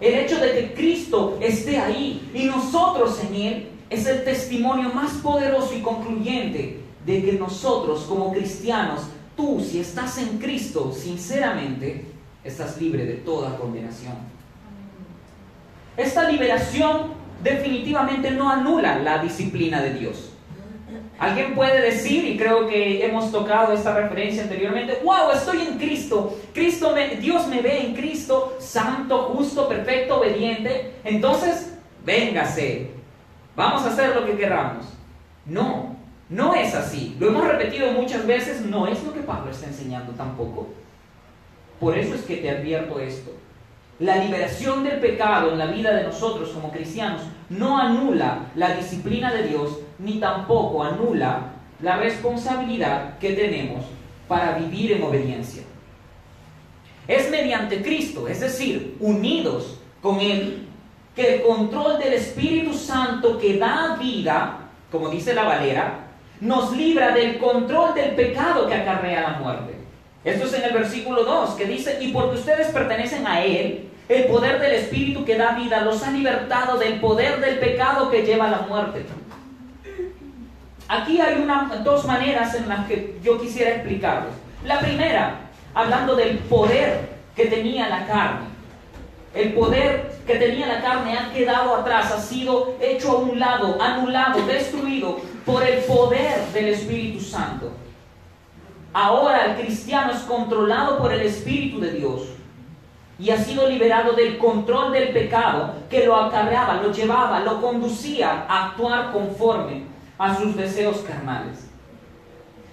El 0.00 0.14
hecho 0.14 0.38
de 0.38 0.52
que 0.52 0.74
Cristo 0.74 1.38
esté 1.40 1.78
ahí 1.78 2.30
y 2.34 2.44
nosotros 2.44 3.20
en 3.24 3.34
Él 3.34 3.68
es 3.90 4.06
el 4.06 4.24
testimonio 4.24 4.88
más 4.90 5.12
poderoso 5.14 5.74
y 5.76 5.82
concluyente 5.82 6.80
de 7.04 7.22
que 7.22 7.32
nosotros 7.32 8.04
como 8.08 8.32
cristianos, 8.32 9.02
tú 9.36 9.60
si 9.60 9.80
estás 9.80 10.18
en 10.18 10.38
Cristo, 10.38 10.92
sinceramente, 10.92 12.06
estás 12.44 12.80
libre 12.80 13.04
de 13.04 13.14
toda 13.14 13.56
condenación. 13.56 14.14
Esta 15.96 16.28
liberación 16.30 17.21
definitivamente 17.42 18.30
no 18.30 18.50
anula 18.50 18.98
la 18.98 19.18
disciplina 19.18 19.82
de 19.82 19.94
Dios. 19.94 20.32
Alguien 21.18 21.54
puede 21.54 21.80
decir, 21.80 22.24
y 22.24 22.36
creo 22.36 22.66
que 22.66 23.04
hemos 23.04 23.30
tocado 23.30 23.72
esta 23.72 23.94
referencia 23.94 24.42
anteriormente, 24.42 24.98
wow, 25.04 25.30
estoy 25.32 25.60
en 25.60 25.78
Cristo, 25.78 26.36
Cristo 26.52 26.92
me, 26.92 27.16
Dios 27.16 27.46
me 27.46 27.60
ve 27.60 27.86
en 27.86 27.94
Cristo, 27.94 28.56
santo, 28.58 29.30
justo, 29.34 29.68
perfecto, 29.68 30.18
obediente, 30.18 30.94
entonces, 31.04 31.74
véngase, 32.04 32.90
vamos 33.54 33.82
a 33.82 33.90
hacer 33.90 34.16
lo 34.16 34.26
que 34.26 34.36
queramos. 34.36 34.86
No, 35.46 35.94
no 36.28 36.54
es 36.54 36.74
así. 36.74 37.14
Lo 37.20 37.28
hemos 37.28 37.46
repetido 37.46 37.92
muchas 37.92 38.26
veces, 38.26 38.62
no 38.62 38.86
es 38.86 39.02
lo 39.04 39.12
que 39.12 39.20
Pablo 39.20 39.50
está 39.50 39.66
enseñando 39.66 40.12
tampoco. 40.12 40.70
Por 41.78 41.96
eso 41.96 42.14
es 42.14 42.22
que 42.22 42.38
te 42.38 42.50
advierto 42.50 42.98
esto. 42.98 43.30
La 44.02 44.16
liberación 44.16 44.82
del 44.82 44.98
pecado 44.98 45.52
en 45.52 45.58
la 45.58 45.66
vida 45.66 45.94
de 45.94 46.02
nosotros 46.02 46.48
como 46.48 46.72
cristianos 46.72 47.20
no 47.50 47.78
anula 47.78 48.46
la 48.56 48.74
disciplina 48.74 49.32
de 49.32 49.44
Dios 49.44 49.78
ni 50.00 50.18
tampoco 50.18 50.82
anula 50.82 51.52
la 51.80 51.98
responsabilidad 51.98 53.16
que 53.20 53.34
tenemos 53.34 53.84
para 54.26 54.58
vivir 54.58 54.90
en 54.90 55.04
obediencia. 55.04 55.62
Es 57.06 57.30
mediante 57.30 57.80
Cristo, 57.80 58.26
es 58.26 58.40
decir, 58.40 58.96
unidos 58.98 59.78
con 60.00 60.18
Él, 60.18 60.66
que 61.14 61.36
el 61.36 61.42
control 61.42 62.00
del 62.00 62.14
Espíritu 62.14 62.74
Santo 62.74 63.38
que 63.38 63.56
da 63.56 63.94
vida, 64.00 64.68
como 64.90 65.10
dice 65.10 65.32
la 65.32 65.44
Valera, 65.44 66.08
nos 66.40 66.76
libra 66.76 67.14
del 67.14 67.38
control 67.38 67.94
del 67.94 68.16
pecado 68.16 68.66
que 68.66 68.74
acarrea 68.74 69.30
la 69.30 69.38
muerte. 69.38 69.76
Esto 70.24 70.46
es 70.46 70.54
en 70.54 70.64
el 70.64 70.72
versículo 70.72 71.22
2, 71.22 71.50
que 71.50 71.66
dice, 71.66 71.98
y 72.00 72.08
porque 72.08 72.38
ustedes 72.38 72.66
pertenecen 72.68 73.28
a 73.28 73.44
Él, 73.44 73.90
el 74.08 74.24
poder 74.24 74.60
del 74.60 74.72
Espíritu 74.72 75.24
que 75.24 75.36
da 75.36 75.52
vida 75.52 75.82
los 75.82 76.02
ha 76.02 76.10
libertado 76.10 76.78
del 76.78 77.00
poder 77.00 77.40
del 77.40 77.58
pecado 77.58 78.10
que 78.10 78.22
lleva 78.22 78.46
a 78.46 78.50
la 78.50 78.60
muerte. 78.62 79.06
Aquí 80.88 81.20
hay 81.20 81.46
dos 81.84 82.04
maneras 82.04 82.54
en 82.54 82.68
las 82.68 82.86
que 82.86 83.18
yo 83.22 83.40
quisiera 83.40 83.76
explicarles. 83.76 84.32
La 84.64 84.80
primera, 84.80 85.36
hablando 85.74 86.16
del 86.16 86.38
poder 86.38 87.12
que 87.34 87.46
tenía 87.46 87.88
la 87.88 88.06
carne. 88.06 88.52
El 89.34 89.54
poder 89.54 90.12
que 90.26 90.34
tenía 90.34 90.66
la 90.66 90.82
carne 90.82 91.16
ha 91.16 91.32
quedado 91.32 91.74
atrás, 91.74 92.12
ha 92.12 92.20
sido 92.20 92.74
hecho 92.80 93.12
a 93.12 93.16
un 93.16 93.38
lado, 93.38 93.80
anulado, 93.80 94.44
destruido 94.46 95.20
por 95.46 95.62
el 95.62 95.78
poder 95.84 96.38
del 96.52 96.68
Espíritu 96.68 97.20
Santo. 97.20 97.72
Ahora 98.92 99.46
el 99.46 99.64
cristiano 99.64 100.12
es 100.12 100.20
controlado 100.20 100.98
por 100.98 101.14
el 101.14 101.22
Espíritu 101.22 101.80
de 101.80 101.92
Dios 101.92 102.22
y 103.22 103.30
ha 103.30 103.38
sido 103.38 103.68
liberado 103.68 104.14
del 104.14 104.36
control 104.36 104.90
del 104.90 105.10
pecado 105.10 105.74
que 105.88 106.04
lo 106.04 106.16
acarreaba, 106.16 106.82
lo 106.82 106.90
llevaba, 106.90 107.38
lo 107.38 107.60
conducía 107.60 108.46
a 108.48 108.66
actuar 108.66 109.12
conforme 109.12 109.84
a 110.18 110.34
sus 110.34 110.56
deseos 110.56 111.04
carnales. 111.06 111.68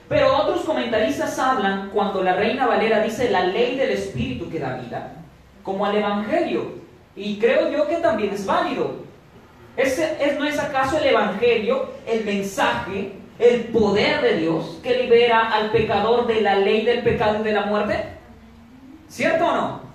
Pero 0.08 0.36
otros 0.36 0.62
comentaristas 0.62 1.38
hablan 1.38 1.92
cuando 1.94 2.24
la 2.24 2.34
Reina 2.34 2.66
Valera 2.66 3.04
dice 3.04 3.30
la 3.30 3.46
ley 3.46 3.78
del 3.78 3.92
Espíritu 3.92 4.50
que 4.50 4.58
da 4.58 4.78
vida, 4.78 5.14
como 5.62 5.86
al 5.86 5.96
Evangelio. 5.96 6.80
Y 7.16 7.38
creo 7.38 7.70
yo 7.72 7.88
que 7.88 7.98
también 7.98 8.34
es 8.34 8.44
válido. 8.44 9.04
¿Es, 9.78 10.02
¿No 10.40 10.46
es 10.46 10.58
acaso 10.58 10.98
el 10.98 11.10
Evangelio 11.10 11.92
el 12.08 12.26
mensaje, 12.26 13.12
el 13.38 13.66
poder 13.66 14.22
de 14.22 14.38
Dios 14.38 14.80
que 14.82 14.98
libera 14.98 15.54
al 15.54 15.70
pecador 15.70 16.26
de 16.26 16.42
la 16.42 16.56
ley 16.56 16.84
del 16.86 17.04
pecado 17.04 17.42
y 17.42 17.44
de 17.44 17.52
la 17.52 17.68
muerte? 17.68 18.04
¿Cierto 19.08 19.46
o 19.46 19.56
no? 19.56 19.89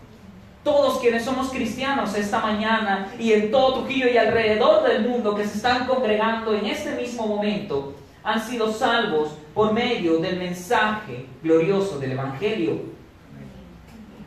Todos 0.64 0.98
quienes 0.98 1.24
somos 1.24 1.50
cristianos 1.50 2.16
esta 2.16 2.40
mañana 2.40 3.12
y 3.18 3.32
en 3.32 3.50
todo 3.50 3.74
Trujillo 3.74 4.08
y 4.08 4.16
alrededor 4.16 4.82
del 4.82 5.06
mundo 5.06 5.34
que 5.34 5.46
se 5.46 5.58
están 5.58 5.86
congregando 5.86 6.54
en 6.54 6.66
este 6.66 6.96
mismo 6.96 7.26
momento, 7.26 7.94
han 8.24 8.42
sido 8.42 8.72
salvos 8.72 9.28
por 9.52 9.74
medio 9.74 10.18
del 10.18 10.38
mensaje 10.38 11.26
glorioso 11.42 11.98
del 11.98 12.12
Evangelio. 12.12 12.80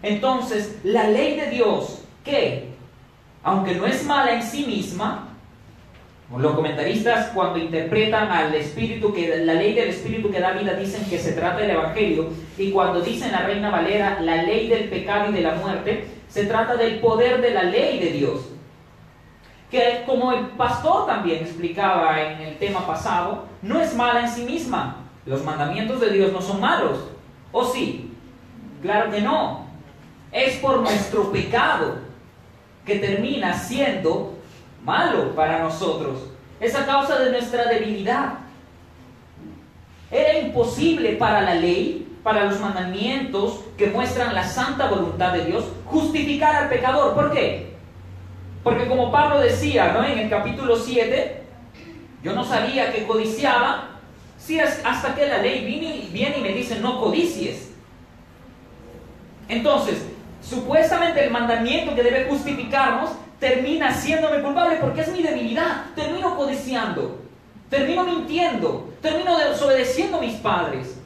Entonces, 0.04 0.78
la 0.84 1.10
ley 1.10 1.36
de 1.40 1.50
Dios, 1.50 2.04
que, 2.24 2.70
aunque 3.44 3.74
no 3.74 3.88
es 3.88 4.06
mala 4.06 4.36
en 4.36 4.44
sí 4.44 4.64
misma, 4.66 5.24
los 6.38 6.54
comentaristas 6.54 7.32
cuando 7.34 7.58
interpretan 7.58 8.30
al 8.30 8.54
Espíritu, 8.54 9.12
que 9.14 9.38
la 9.38 9.54
ley 9.54 9.74
del 9.74 9.90
Espíritu 9.90 10.30
que 10.30 10.40
da 10.40 10.52
vida, 10.52 10.74
dicen 10.76 11.04
que 11.10 11.18
se 11.18 11.32
trata 11.32 11.62
del 11.62 11.72
Evangelio, 11.72 12.28
y 12.58 12.70
cuando 12.72 13.02
dicen 13.02 13.32
la 13.32 13.48
Reina 13.48 13.72
Valera 13.72 14.20
la 14.22 14.44
ley 14.44 14.68
del 14.68 14.90
pecado 14.90 15.32
y 15.32 15.34
de 15.34 15.42
la 15.42 15.56
muerte, 15.56 16.17
se 16.38 16.46
trata 16.46 16.76
del 16.76 17.00
poder 17.00 17.42
de 17.42 17.50
la 17.50 17.64
ley 17.64 17.98
de 17.98 18.12
Dios. 18.12 18.42
Que 19.72 20.04
como 20.06 20.32
el 20.32 20.46
pastor 20.50 21.08
también 21.08 21.44
explicaba 21.44 22.22
en 22.22 22.40
el 22.42 22.58
tema 22.60 22.86
pasado, 22.86 23.46
no 23.64 23.82
es 23.82 23.96
mala 23.96 24.22
en 24.22 24.30
sí 24.30 24.44
misma. 24.44 24.98
Los 25.26 25.44
mandamientos 25.44 26.00
de 26.00 26.12
Dios 26.12 26.32
no 26.32 26.40
son 26.40 26.62
malos. 26.62 27.00
¿O 27.52 27.66
sí? 27.66 28.14
Claro 28.84 29.10
que 29.10 29.20
no. 29.20 29.66
Es 30.32 30.58
por 30.58 30.82
nuestro 30.82 31.32
pecado 31.32 31.96
que 32.86 33.00
termina 33.00 33.58
siendo 33.58 34.36
malo 34.86 35.34
para 35.34 35.58
nosotros. 35.58 36.20
Es 36.60 36.76
a 36.76 36.86
causa 36.86 37.18
de 37.18 37.32
nuestra 37.32 37.66
debilidad. 37.66 38.34
Era 40.12 40.38
imposible 40.38 41.14
para 41.14 41.42
la 41.42 41.56
ley, 41.56 42.07
para 42.28 42.44
los 42.44 42.60
mandamientos 42.60 43.62
que 43.78 43.88
muestran 43.88 44.36
la 44.36 44.44
santa 44.44 44.90
voluntad 44.90 45.32
de 45.32 45.46
Dios, 45.46 45.64
justificar 45.86 46.54
al 46.58 46.68
pecador. 46.68 47.16
¿Por 47.16 47.32
qué? 47.32 47.72
Porque 48.66 48.86
como 48.86 49.14
Pablo 49.14 49.40
decía 49.40 49.94
¿no? 49.94 50.04
en 50.04 50.20
el 50.20 50.30
capítulo 50.30 50.76
7, 50.76 51.42
yo 52.22 52.34
no 52.34 52.44
sabía 52.44 52.92
que 52.92 53.08
codiciaba, 53.08 53.92
si 54.38 54.60
hasta 54.60 55.16
que 55.16 55.26
la 55.26 55.38
ley 55.38 55.64
viene, 55.64 56.10
viene 56.12 56.40
y 56.40 56.42
me 56.42 56.50
dice 56.52 56.82
no 56.82 57.00
codicies. 57.00 57.72
Entonces, 59.48 60.06
supuestamente 60.42 61.24
el 61.24 61.32
mandamiento 61.32 61.96
que 61.96 62.04
debe 62.04 62.26
justificarnos 62.26 63.12
termina 63.40 63.88
haciéndome 63.88 64.42
culpable 64.42 64.80
porque 64.82 65.00
es 65.00 65.14
mi 65.14 65.24
debilidad. 65.24 65.86
Termino 65.96 66.36
codiciando, 66.36 67.22
termino 67.70 68.04
mintiendo, 68.04 68.94
termino 69.02 69.38
desobedeciendo 69.38 70.18
a 70.18 70.22
mis 70.22 70.36
padres. 70.36 70.97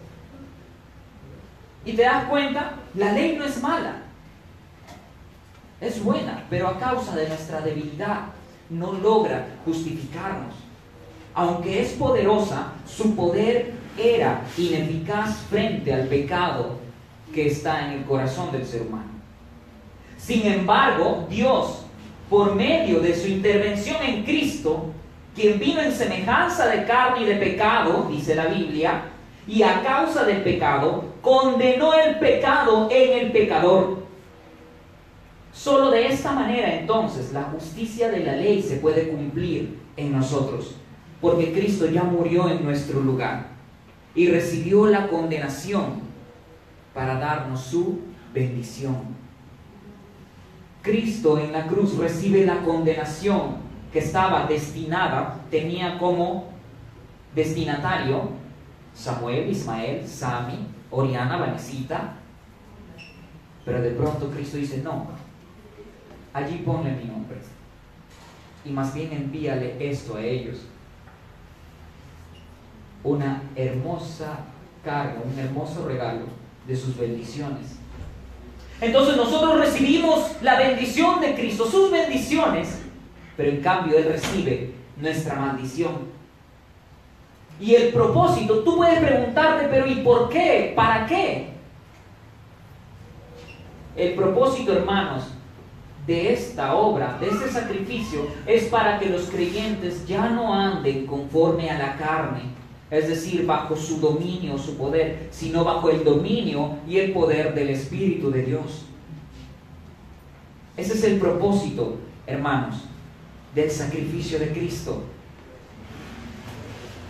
Y 1.85 1.93
te 1.93 2.03
das 2.03 2.25
cuenta, 2.25 2.73
la 2.95 3.11
ley 3.13 3.35
no 3.37 3.45
es 3.45 3.61
mala. 3.61 3.95
Es 5.79 6.03
buena, 6.03 6.45
pero 6.49 6.67
a 6.67 6.79
causa 6.79 7.15
de 7.15 7.27
nuestra 7.27 7.61
debilidad 7.61 8.25
no 8.69 8.93
logra 8.93 9.47
justificarnos. 9.65 10.53
Aunque 11.33 11.81
es 11.81 11.93
poderosa, 11.93 12.73
su 12.85 13.15
poder 13.15 13.73
era 13.97 14.41
ineficaz 14.57 15.37
frente 15.49 15.93
al 15.93 16.07
pecado 16.07 16.79
que 17.33 17.47
está 17.47 17.85
en 17.85 17.99
el 17.99 18.05
corazón 18.05 18.51
del 18.51 18.65
ser 18.65 18.83
humano. 18.83 19.09
Sin 20.17 20.45
embargo, 20.45 21.25
Dios 21.29 21.85
por 22.31 22.55
medio 22.55 23.01
de 23.01 23.13
su 23.13 23.27
intervención 23.27 23.97
en 24.01 24.23
Cristo, 24.23 24.85
quien 25.35 25.59
vino 25.59 25.81
en 25.81 25.91
semejanza 25.91 26.67
de 26.67 26.85
carne 26.85 27.23
y 27.23 27.25
de 27.25 27.35
pecado, 27.35 28.07
dice 28.09 28.35
la 28.35 28.45
Biblia, 28.45 29.01
y 29.47 29.63
a 29.63 29.81
causa 29.81 30.23
del 30.25 30.43
pecado, 30.43 31.05
condenó 31.21 31.93
el 31.93 32.19
pecado 32.19 32.89
en 32.91 33.25
el 33.25 33.31
pecador. 33.31 34.01
Solo 35.51 35.91
de 35.91 36.07
esta 36.07 36.31
manera 36.31 36.73
entonces 36.75 37.33
la 37.33 37.43
justicia 37.43 38.09
de 38.09 38.19
la 38.19 38.35
ley 38.35 38.61
se 38.61 38.77
puede 38.77 39.09
cumplir 39.09 39.79
en 39.97 40.13
nosotros, 40.13 40.75
porque 41.19 41.51
Cristo 41.51 41.87
ya 41.87 42.03
murió 42.03 42.49
en 42.49 42.63
nuestro 42.63 43.01
lugar 43.01 43.47
y 44.15 44.27
recibió 44.27 44.87
la 44.87 45.07
condenación 45.07 46.01
para 46.93 47.15
darnos 47.15 47.61
su 47.61 47.99
bendición. 48.33 49.21
Cristo 50.81 51.37
en 51.37 51.51
la 51.51 51.67
cruz 51.67 51.97
recibe 51.97 52.45
la 52.45 52.61
condenación 52.63 53.57
que 53.93 53.99
estaba 53.99 54.45
destinada, 54.47 55.41
tenía 55.51 55.99
como 55.99 56.49
destinatario 57.35 58.40
Samuel, 58.93 59.49
Ismael, 59.49 60.07
Sami, 60.07 60.67
Oriana, 60.89 61.37
Vanesita, 61.37 62.15
pero 63.65 63.81
de 63.81 63.91
pronto 63.91 64.29
Cristo 64.29 64.57
dice, 64.57 64.81
no, 64.83 65.07
allí 66.33 66.57
ponle 66.65 66.91
mi 66.91 67.05
nombre. 67.05 67.37
Y 68.63 68.69
más 68.69 68.93
bien 68.93 69.11
envíale 69.11 69.75
esto 69.79 70.17
a 70.17 70.21
ellos. 70.21 70.65
Una 73.03 73.41
hermosa 73.55 74.39
carga, 74.83 75.21
un 75.23 75.39
hermoso 75.39 75.87
regalo 75.87 76.25
de 76.67 76.75
sus 76.75 76.97
bendiciones 76.97 77.81
entonces 78.81 79.15
nosotros 79.15 79.59
recibimos 79.59 80.31
la 80.41 80.57
bendición 80.57 81.21
de 81.21 81.35
Cristo, 81.35 81.69
sus 81.69 81.91
bendiciones, 81.91 82.79
pero 83.37 83.51
en 83.51 83.61
cambio 83.61 83.95
Él 83.95 84.05
recibe 84.05 84.73
nuestra 84.97 85.35
maldición. 85.35 86.10
Y 87.61 87.75
el 87.75 87.93
propósito, 87.93 88.63
tú 88.63 88.77
puedes 88.77 88.99
preguntarte, 88.99 89.67
pero 89.69 89.85
¿y 89.85 89.95
por 89.97 90.29
qué? 90.29 90.73
¿Para 90.75 91.05
qué? 91.05 91.49
El 93.95 94.15
propósito, 94.15 94.73
hermanos, 94.73 95.25
de 96.07 96.33
esta 96.33 96.73
obra, 96.73 97.19
de 97.21 97.27
este 97.27 97.49
sacrificio, 97.49 98.25
es 98.47 98.63
para 98.63 98.99
que 98.99 99.09
los 99.09 99.29
creyentes 99.29 100.07
ya 100.07 100.29
no 100.29 100.51
anden 100.51 101.05
conforme 101.05 101.69
a 101.69 101.77
la 101.77 101.97
carne, 101.97 102.41
es 102.89 103.07
decir, 103.07 103.45
bajo 103.45 103.75
su 103.75 103.99
dominio, 103.99 104.57
su 104.57 104.75
poder, 104.75 105.27
sino 105.29 105.63
bajo 105.63 105.91
el 105.91 106.03
dominio 106.03 106.77
y 106.87 106.97
el 106.97 107.13
poder 107.13 107.53
del 107.53 107.69
Espíritu 107.69 108.31
de 108.31 108.41
Dios. 108.41 108.85
Ese 110.75 110.93
es 110.93 111.03
el 111.03 111.19
propósito, 111.19 111.97
hermanos, 112.25 112.75
del 113.53 113.69
sacrificio 113.69 114.39
de 114.39 114.51
Cristo. 114.51 115.03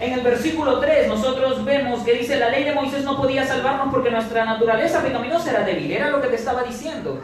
En 0.02 0.14
el 0.14 0.22
versículo 0.22 0.80
3 0.80 1.08
nosotros 1.08 1.64
vemos 1.64 2.02
que 2.02 2.14
dice, 2.14 2.40
la 2.40 2.50
ley 2.50 2.64
de 2.64 2.74
Moisés 2.74 3.04
no 3.04 3.18
podía 3.18 3.46
salvarnos 3.46 3.94
porque 3.94 4.10
nuestra 4.10 4.44
naturaleza 4.46 5.04
pecaminosa 5.04 5.52
era 5.52 5.64
débil, 5.64 5.92
era 5.92 6.10
lo 6.10 6.20
que 6.20 6.30
te 6.30 6.38
estaba 6.38 6.64
diciendo. 6.64 7.22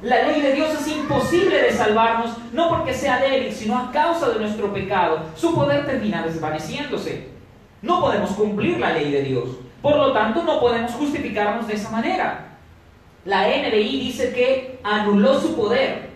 La 0.00 0.22
ley 0.22 0.40
de 0.40 0.52
Dios 0.52 0.72
es 0.72 0.86
imposible 0.86 1.60
de 1.60 1.72
salvarnos, 1.72 2.30
no 2.52 2.68
porque 2.68 2.94
sea 2.94 3.18
débil, 3.18 3.52
sino 3.52 3.76
a 3.76 3.90
causa 3.90 4.28
de 4.28 4.38
nuestro 4.38 4.72
pecado. 4.72 5.24
Su 5.34 5.52
poder 5.52 5.84
termina 5.84 6.22
desvaneciéndose. 6.22 7.26
No 7.82 8.00
podemos 8.00 8.30
cumplir 8.30 8.78
la 8.78 8.92
ley 8.92 9.10
de 9.10 9.22
Dios. 9.22 9.48
Por 9.82 9.96
lo 9.96 10.12
tanto, 10.12 10.44
no 10.44 10.60
podemos 10.60 10.92
justificarnos 10.92 11.66
de 11.66 11.74
esa 11.74 11.90
manera. 11.90 12.56
La 13.24 13.48
NBI 13.48 13.98
dice 13.98 14.32
que 14.32 14.78
anuló 14.84 15.40
su 15.40 15.56
poder, 15.56 16.10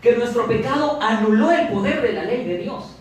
que 0.00 0.14
nuestro 0.14 0.46
pecado 0.46 1.00
anuló 1.02 1.50
el 1.50 1.66
poder 1.70 2.02
de 2.02 2.12
la 2.12 2.22
ley 2.22 2.44
de 2.44 2.58
Dios. 2.58 2.99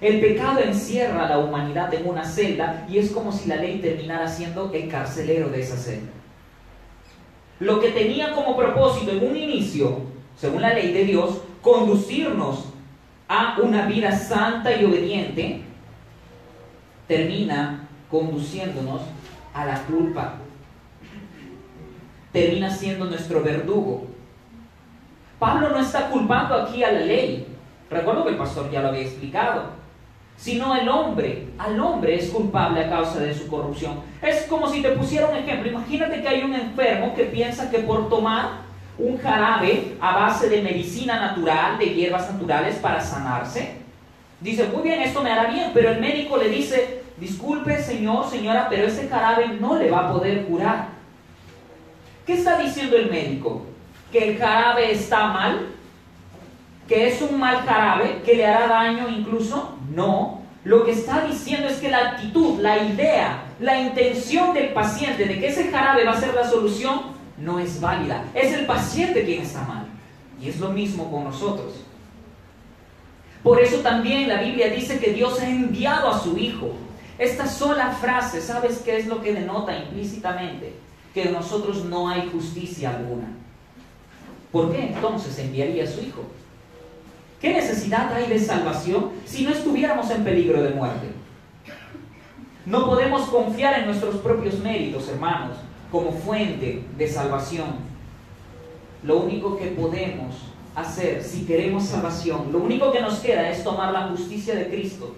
El 0.00 0.20
pecado 0.20 0.60
encierra 0.60 1.26
a 1.26 1.28
la 1.30 1.38
humanidad 1.38 1.92
en 1.94 2.06
una 2.06 2.24
celda 2.24 2.86
y 2.88 2.98
es 2.98 3.10
como 3.10 3.32
si 3.32 3.48
la 3.48 3.56
ley 3.56 3.78
terminara 3.78 4.28
siendo 4.28 4.70
el 4.72 4.88
carcelero 4.88 5.48
de 5.48 5.60
esa 5.60 5.76
celda. 5.76 6.10
Lo 7.60 7.80
que 7.80 7.90
tenía 7.90 8.32
como 8.32 8.56
propósito 8.56 9.12
en 9.12 9.26
un 9.26 9.36
inicio, 9.36 10.00
según 10.36 10.60
la 10.60 10.74
ley 10.74 10.92
de 10.92 11.04
Dios, 11.04 11.40
conducirnos 11.62 12.66
a 13.28 13.56
una 13.62 13.86
vida 13.86 14.12
santa 14.12 14.76
y 14.76 14.84
obediente, 14.84 15.62
termina 17.08 17.88
conduciéndonos 18.10 19.00
a 19.54 19.64
la 19.64 19.82
culpa. 19.84 20.34
Termina 22.32 22.70
siendo 22.70 23.06
nuestro 23.06 23.42
verdugo. 23.42 24.06
Pablo 25.38 25.70
no 25.70 25.78
está 25.78 26.10
culpando 26.10 26.54
aquí 26.54 26.84
a 26.84 26.92
la 26.92 27.00
ley. 27.00 27.46
Recuerdo 27.90 28.24
que 28.24 28.30
el 28.30 28.36
pastor 28.36 28.70
ya 28.70 28.82
lo 28.82 28.88
había 28.88 29.02
explicado. 29.02 29.75
Sino 30.36 30.76
el 30.76 30.88
hombre. 30.88 31.48
Al 31.58 31.80
hombre 31.80 32.16
es 32.16 32.30
culpable 32.30 32.84
a 32.84 32.90
causa 32.90 33.20
de 33.20 33.34
su 33.34 33.48
corrupción. 33.48 34.00
Es 34.22 34.42
como 34.42 34.68
si 34.68 34.82
te 34.82 34.90
pusiera 34.90 35.28
un 35.28 35.36
ejemplo. 35.36 35.70
Imagínate 35.70 36.20
que 36.20 36.28
hay 36.28 36.42
un 36.42 36.54
enfermo 36.54 37.14
que 37.14 37.24
piensa 37.24 37.70
que 37.70 37.78
por 37.80 38.08
tomar 38.08 38.66
un 38.98 39.18
jarabe 39.18 39.96
a 40.00 40.14
base 40.14 40.48
de 40.48 40.62
medicina 40.62 41.20
natural, 41.20 41.78
de 41.78 41.86
hierbas 41.86 42.32
naturales 42.32 42.76
para 42.76 43.00
sanarse, 43.00 43.86
Dice, 44.40 44.68
muy 44.68 44.82
bien, 44.82 45.00
esto 45.00 45.22
me 45.22 45.30
hará 45.30 45.50
bien, 45.50 45.70
pero 45.72 45.90
el 45.90 46.00
médico 46.00 46.36
le 46.36 46.50
dice, 46.50 47.02
disculpe 47.16 47.82
señor, 47.82 48.28
señora, 48.28 48.66
pero 48.68 48.86
ese 48.86 49.08
jarabe 49.08 49.48
no 49.48 49.78
le 49.78 49.90
va 49.90 50.08
a 50.08 50.12
poder 50.12 50.44
curar. 50.44 50.88
¿Qué 52.26 52.34
está 52.34 52.58
diciendo 52.58 52.96
el 52.96 53.10
médico? 53.10 53.62
¿Que 54.12 54.30
el 54.30 54.38
jarabe 54.38 54.92
está 54.92 55.28
mal? 55.28 55.68
¿Que 56.86 57.08
es 57.08 57.22
un 57.22 57.38
mal 57.38 57.62
jarabe? 57.64 58.20
¿Que 58.24 58.34
le 58.34 58.46
hará 58.46 58.66
daño 58.66 59.08
incluso? 59.08 59.75
No. 59.96 60.42
Lo 60.64 60.84
que 60.84 60.92
está 60.92 61.26
diciendo 61.26 61.68
es 61.68 61.78
que 61.78 61.88
la 61.88 62.10
actitud, 62.10 62.60
la 62.60 62.84
idea, 62.84 63.44
la 63.60 63.80
intención 63.80 64.52
del 64.52 64.72
paciente 64.74 65.24
de 65.24 65.40
que 65.40 65.46
ese 65.46 65.70
jarabe 65.70 66.04
va 66.04 66.12
a 66.12 66.20
ser 66.20 66.34
la 66.34 66.48
solución 66.48 67.00
no 67.38 67.58
es 67.58 67.80
válida. 67.80 68.24
Es 68.34 68.52
el 68.52 68.66
paciente 68.66 69.24
quien 69.24 69.42
está 69.42 69.62
mal. 69.62 69.86
Y 70.40 70.50
es 70.50 70.60
lo 70.60 70.68
mismo 70.68 71.10
con 71.10 71.24
nosotros. 71.24 71.72
Por 73.42 73.60
eso 73.60 73.78
también 73.78 74.28
la 74.28 74.42
Biblia 74.42 74.68
dice 74.68 74.98
que 74.98 75.12
Dios 75.12 75.40
ha 75.40 75.48
enviado 75.48 76.10
a 76.10 76.20
su 76.20 76.36
Hijo. 76.36 76.72
Esta 77.18 77.46
sola 77.46 77.92
frase, 77.92 78.42
¿sabes 78.42 78.82
qué 78.84 78.98
es 78.98 79.06
lo 79.06 79.22
que 79.22 79.32
denota 79.32 79.78
implícitamente? 79.78 80.74
Que 81.14 81.22
en 81.22 81.32
nosotros 81.32 81.84
no 81.86 82.10
hay 82.10 82.28
justicia 82.30 82.90
alguna. 82.90 83.28
¿Por 84.52 84.72
qué 84.72 84.88
entonces 84.88 85.38
enviaría 85.38 85.84
a 85.84 85.86
su 85.86 86.00
Hijo? 86.00 86.24
¿Qué 87.40 87.52
necesidad 87.52 88.12
hay 88.14 88.28
de 88.28 88.38
salvación 88.38 89.10
si 89.26 89.44
no 89.44 89.50
estuviéramos 89.50 90.10
en 90.10 90.24
peligro 90.24 90.62
de 90.62 90.70
muerte? 90.70 91.08
No 92.64 92.86
podemos 92.86 93.28
confiar 93.28 93.78
en 93.78 93.86
nuestros 93.86 94.16
propios 94.16 94.58
méritos, 94.58 95.08
hermanos, 95.08 95.56
como 95.92 96.12
fuente 96.12 96.82
de 96.96 97.08
salvación. 97.08 97.76
Lo 99.02 99.18
único 99.20 99.56
que 99.56 99.66
podemos 99.66 100.34
hacer 100.74 101.22
si 101.22 101.44
queremos 101.44 101.84
salvación, 101.84 102.52
lo 102.52 102.58
único 102.58 102.90
que 102.90 103.00
nos 103.00 103.18
queda 103.18 103.50
es 103.50 103.62
tomar 103.62 103.92
la 103.92 104.08
justicia 104.08 104.54
de 104.54 104.68
Cristo 104.68 105.14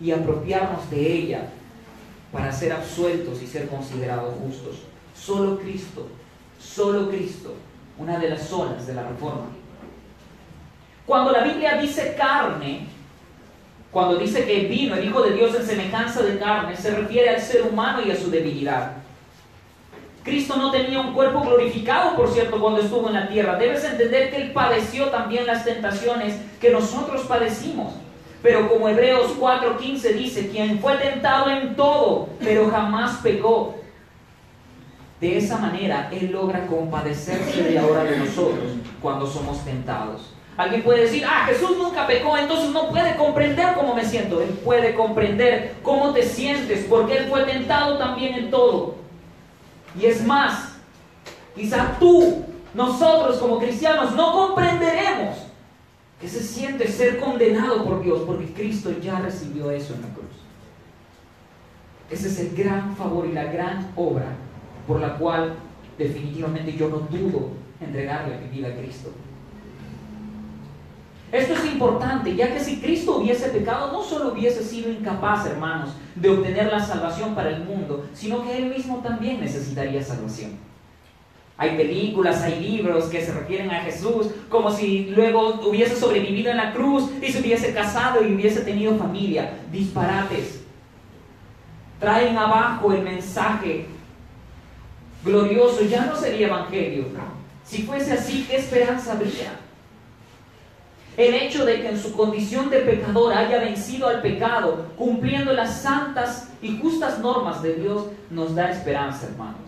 y 0.00 0.10
apropiarnos 0.10 0.88
de 0.90 1.12
ella 1.12 1.48
para 2.30 2.52
ser 2.52 2.72
absueltos 2.72 3.42
y 3.42 3.46
ser 3.46 3.68
considerados 3.68 4.34
justos. 4.34 4.76
Solo 5.14 5.58
Cristo, 5.58 6.06
solo 6.60 7.08
Cristo, 7.10 7.54
una 7.98 8.18
de 8.18 8.30
las 8.30 8.52
olas 8.52 8.86
de 8.86 8.94
la 8.94 9.08
reforma. 9.08 9.46
Cuando 11.12 11.30
la 11.30 11.42
Biblia 11.42 11.76
dice 11.76 12.14
carne, 12.16 12.86
cuando 13.90 14.16
dice 14.16 14.46
que 14.46 14.60
vino 14.60 14.94
el 14.94 15.04
Hijo 15.04 15.20
de 15.20 15.34
Dios 15.34 15.54
en 15.54 15.66
semejanza 15.66 16.22
de 16.22 16.38
carne, 16.38 16.74
se 16.74 16.90
refiere 16.90 17.28
al 17.28 17.38
ser 17.38 17.66
humano 17.66 18.00
y 18.00 18.10
a 18.10 18.16
su 18.16 18.30
debilidad. 18.30 18.92
Cristo 20.22 20.56
no 20.56 20.70
tenía 20.70 21.00
un 21.00 21.12
cuerpo 21.12 21.42
glorificado, 21.42 22.16
por 22.16 22.30
cierto, 22.30 22.58
cuando 22.58 22.80
estuvo 22.80 23.08
en 23.08 23.14
la 23.16 23.28
tierra. 23.28 23.58
Debes 23.58 23.84
entender 23.84 24.30
que 24.30 24.36
Él 24.36 24.52
padeció 24.52 25.08
también 25.08 25.46
las 25.46 25.66
tentaciones 25.66 26.40
que 26.58 26.70
nosotros 26.70 27.26
padecimos. 27.26 27.92
Pero 28.42 28.70
como 28.70 28.88
Hebreos 28.88 29.32
4:15 29.38 30.14
dice, 30.14 30.48
quien 30.48 30.80
fue 30.80 30.94
tentado 30.94 31.50
en 31.50 31.76
todo, 31.76 32.30
pero 32.42 32.70
jamás 32.70 33.18
pecó. 33.22 33.74
De 35.20 35.36
esa 35.36 35.58
manera 35.58 36.08
Él 36.10 36.32
logra 36.32 36.66
compadecerse 36.66 37.64
de 37.64 37.78
ahora 37.78 38.02
de 38.04 38.16
nosotros 38.16 38.72
cuando 39.02 39.26
somos 39.26 39.62
tentados. 39.62 40.31
Alguien 40.56 40.82
puede 40.82 41.02
decir, 41.02 41.24
ah, 41.26 41.46
Jesús 41.46 41.76
nunca 41.78 42.06
pecó, 42.06 42.36
entonces 42.36 42.70
no 42.70 42.90
puede 42.90 43.16
comprender 43.16 43.74
cómo 43.74 43.94
me 43.94 44.04
siento. 44.04 44.42
Él 44.42 44.50
puede 44.64 44.94
comprender 44.94 45.76
cómo 45.82 46.12
te 46.12 46.22
sientes, 46.22 46.84
porque 46.88 47.16
Él 47.16 47.26
fue 47.28 47.44
tentado 47.44 47.96
también 47.96 48.34
en 48.34 48.50
todo. 48.50 48.96
Y 49.98 50.06
es 50.06 50.24
más, 50.24 50.76
quizá 51.54 51.96
tú, 51.98 52.44
nosotros 52.74 53.38
como 53.38 53.58
cristianos, 53.58 54.14
no 54.14 54.32
comprenderemos 54.32 55.38
que 56.20 56.28
se 56.28 56.40
siente 56.40 56.86
ser 56.86 57.18
condenado 57.18 57.84
por 57.84 58.02
Dios, 58.02 58.22
porque 58.26 58.52
Cristo 58.52 58.92
ya 59.00 59.18
recibió 59.20 59.70
eso 59.70 59.94
en 59.94 60.02
la 60.02 60.08
cruz. 60.08 60.30
Ese 62.10 62.28
es 62.28 62.38
el 62.40 62.54
gran 62.54 62.94
favor 62.94 63.26
y 63.26 63.32
la 63.32 63.44
gran 63.44 63.90
obra 63.96 64.26
por 64.86 65.00
la 65.00 65.16
cual 65.16 65.54
definitivamente 65.96 66.72
yo 66.74 66.88
no 66.88 66.98
dudo 66.98 67.48
entregarle 67.80 68.38
mi 68.38 68.48
vida 68.48 68.68
a 68.68 68.76
Cristo. 68.76 69.10
Esto 71.32 71.54
es 71.54 71.64
importante, 71.64 72.36
ya 72.36 72.52
que 72.52 72.60
si 72.60 72.76
Cristo 72.78 73.16
hubiese 73.16 73.48
pecado, 73.48 73.90
no 73.90 74.02
solo 74.02 74.32
hubiese 74.32 74.62
sido 74.62 74.90
incapaz, 74.90 75.46
hermanos, 75.46 75.94
de 76.14 76.28
obtener 76.28 76.70
la 76.70 76.78
salvación 76.78 77.34
para 77.34 77.48
el 77.48 77.64
mundo, 77.64 78.04
sino 78.12 78.44
que 78.44 78.58
Él 78.58 78.66
mismo 78.66 78.98
también 78.98 79.40
necesitaría 79.40 80.02
salvación. 80.02 80.50
Hay 81.56 81.74
películas, 81.76 82.42
hay 82.42 82.60
libros 82.60 83.06
que 83.06 83.24
se 83.24 83.32
refieren 83.32 83.70
a 83.70 83.80
Jesús 83.80 84.26
como 84.50 84.70
si 84.70 85.06
luego 85.06 85.60
hubiese 85.66 85.96
sobrevivido 85.96 86.50
en 86.50 86.58
la 86.58 86.74
cruz 86.74 87.10
y 87.22 87.32
se 87.32 87.40
hubiese 87.40 87.72
casado 87.72 88.22
y 88.22 88.34
hubiese 88.34 88.60
tenido 88.60 88.96
familia. 88.96 89.54
Disparates. 89.70 90.60
Traen 91.98 92.36
abajo 92.36 92.92
el 92.92 93.02
mensaje 93.02 93.86
glorioso. 95.24 95.82
Ya 95.84 96.04
no 96.06 96.16
sería 96.16 96.48
evangelio. 96.48 97.06
Si 97.64 97.84
fuese 97.84 98.12
así, 98.12 98.44
¿qué 98.48 98.56
esperanza 98.56 99.12
habría? 99.12 99.52
El 101.16 101.34
hecho 101.34 101.66
de 101.66 101.82
que 101.82 101.90
en 101.90 101.98
su 101.98 102.14
condición 102.14 102.70
de 102.70 102.78
pecador 102.78 103.34
haya 103.34 103.58
vencido 103.58 104.08
al 104.08 104.22
pecado, 104.22 104.86
cumpliendo 104.96 105.52
las 105.52 105.82
santas 105.82 106.48
y 106.62 106.78
justas 106.78 107.18
normas 107.18 107.62
de 107.62 107.74
Dios, 107.74 108.06
nos 108.30 108.54
da 108.54 108.70
esperanza, 108.70 109.26
hermanos. 109.26 109.60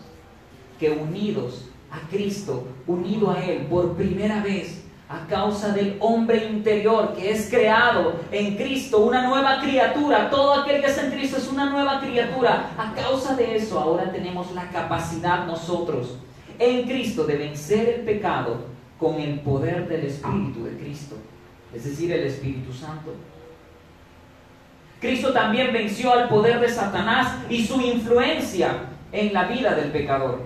Que 0.79 0.89
unidos 0.89 1.65
a 1.91 1.99
Cristo, 2.09 2.67
unido 2.87 3.29
a 3.29 3.43
Él 3.45 3.67
por 3.67 3.93
primera 3.93 4.41
vez, 4.41 4.83
a 5.07 5.27
causa 5.27 5.71
del 5.71 5.97
hombre 5.99 6.47
interior 6.47 7.13
que 7.13 7.29
es 7.29 7.47
creado 7.47 8.15
en 8.31 8.55
Cristo, 8.55 9.05
una 9.05 9.27
nueva 9.27 9.61
criatura, 9.61 10.31
todo 10.31 10.61
aquel 10.61 10.81
que 10.81 10.87
está 10.87 11.05
en 11.05 11.11
Cristo 11.11 11.37
es 11.37 11.47
una 11.47 11.69
nueva 11.69 11.99
criatura. 11.99 12.71
A 12.75 12.91
causa 12.95 13.35
de 13.35 13.55
eso 13.55 13.79
ahora 13.79 14.11
tenemos 14.11 14.51
la 14.55 14.67
capacidad 14.71 15.45
nosotros 15.45 16.17
en 16.57 16.87
Cristo 16.87 17.23
de 17.25 17.37
vencer 17.37 17.87
el 17.89 18.01
pecado 18.01 18.65
con 18.97 19.19
el 19.19 19.41
poder 19.41 19.87
del 19.87 20.05
Espíritu 20.05 20.63
de 20.63 20.75
Cristo 20.79 21.15
es 21.75 21.83
decir, 21.83 22.11
el 22.11 22.25
Espíritu 22.25 22.71
Santo. 22.71 23.13
Cristo 25.01 25.33
también 25.33 25.73
venció 25.73 26.13
al 26.13 26.29
poder 26.29 26.59
de 26.59 26.69
Satanás 26.69 27.35
y 27.49 27.65
su 27.65 27.79
influencia 27.81 28.85
en 29.11 29.33
la 29.33 29.45
vida 29.45 29.75
del 29.75 29.91
pecador. 29.91 30.41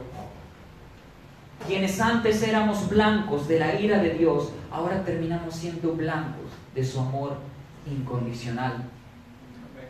Quienes 1.67 1.99
antes 2.01 2.41
éramos 2.41 2.89
blancos 2.89 3.47
de 3.47 3.59
la 3.59 3.79
ira 3.79 3.99
de 3.99 4.15
Dios, 4.15 4.51
ahora 4.71 5.03
terminamos 5.03 5.53
siendo 5.53 5.93
blancos 5.93 6.47
de 6.73 6.83
su 6.83 6.99
amor 6.99 7.37
incondicional, 7.85 8.83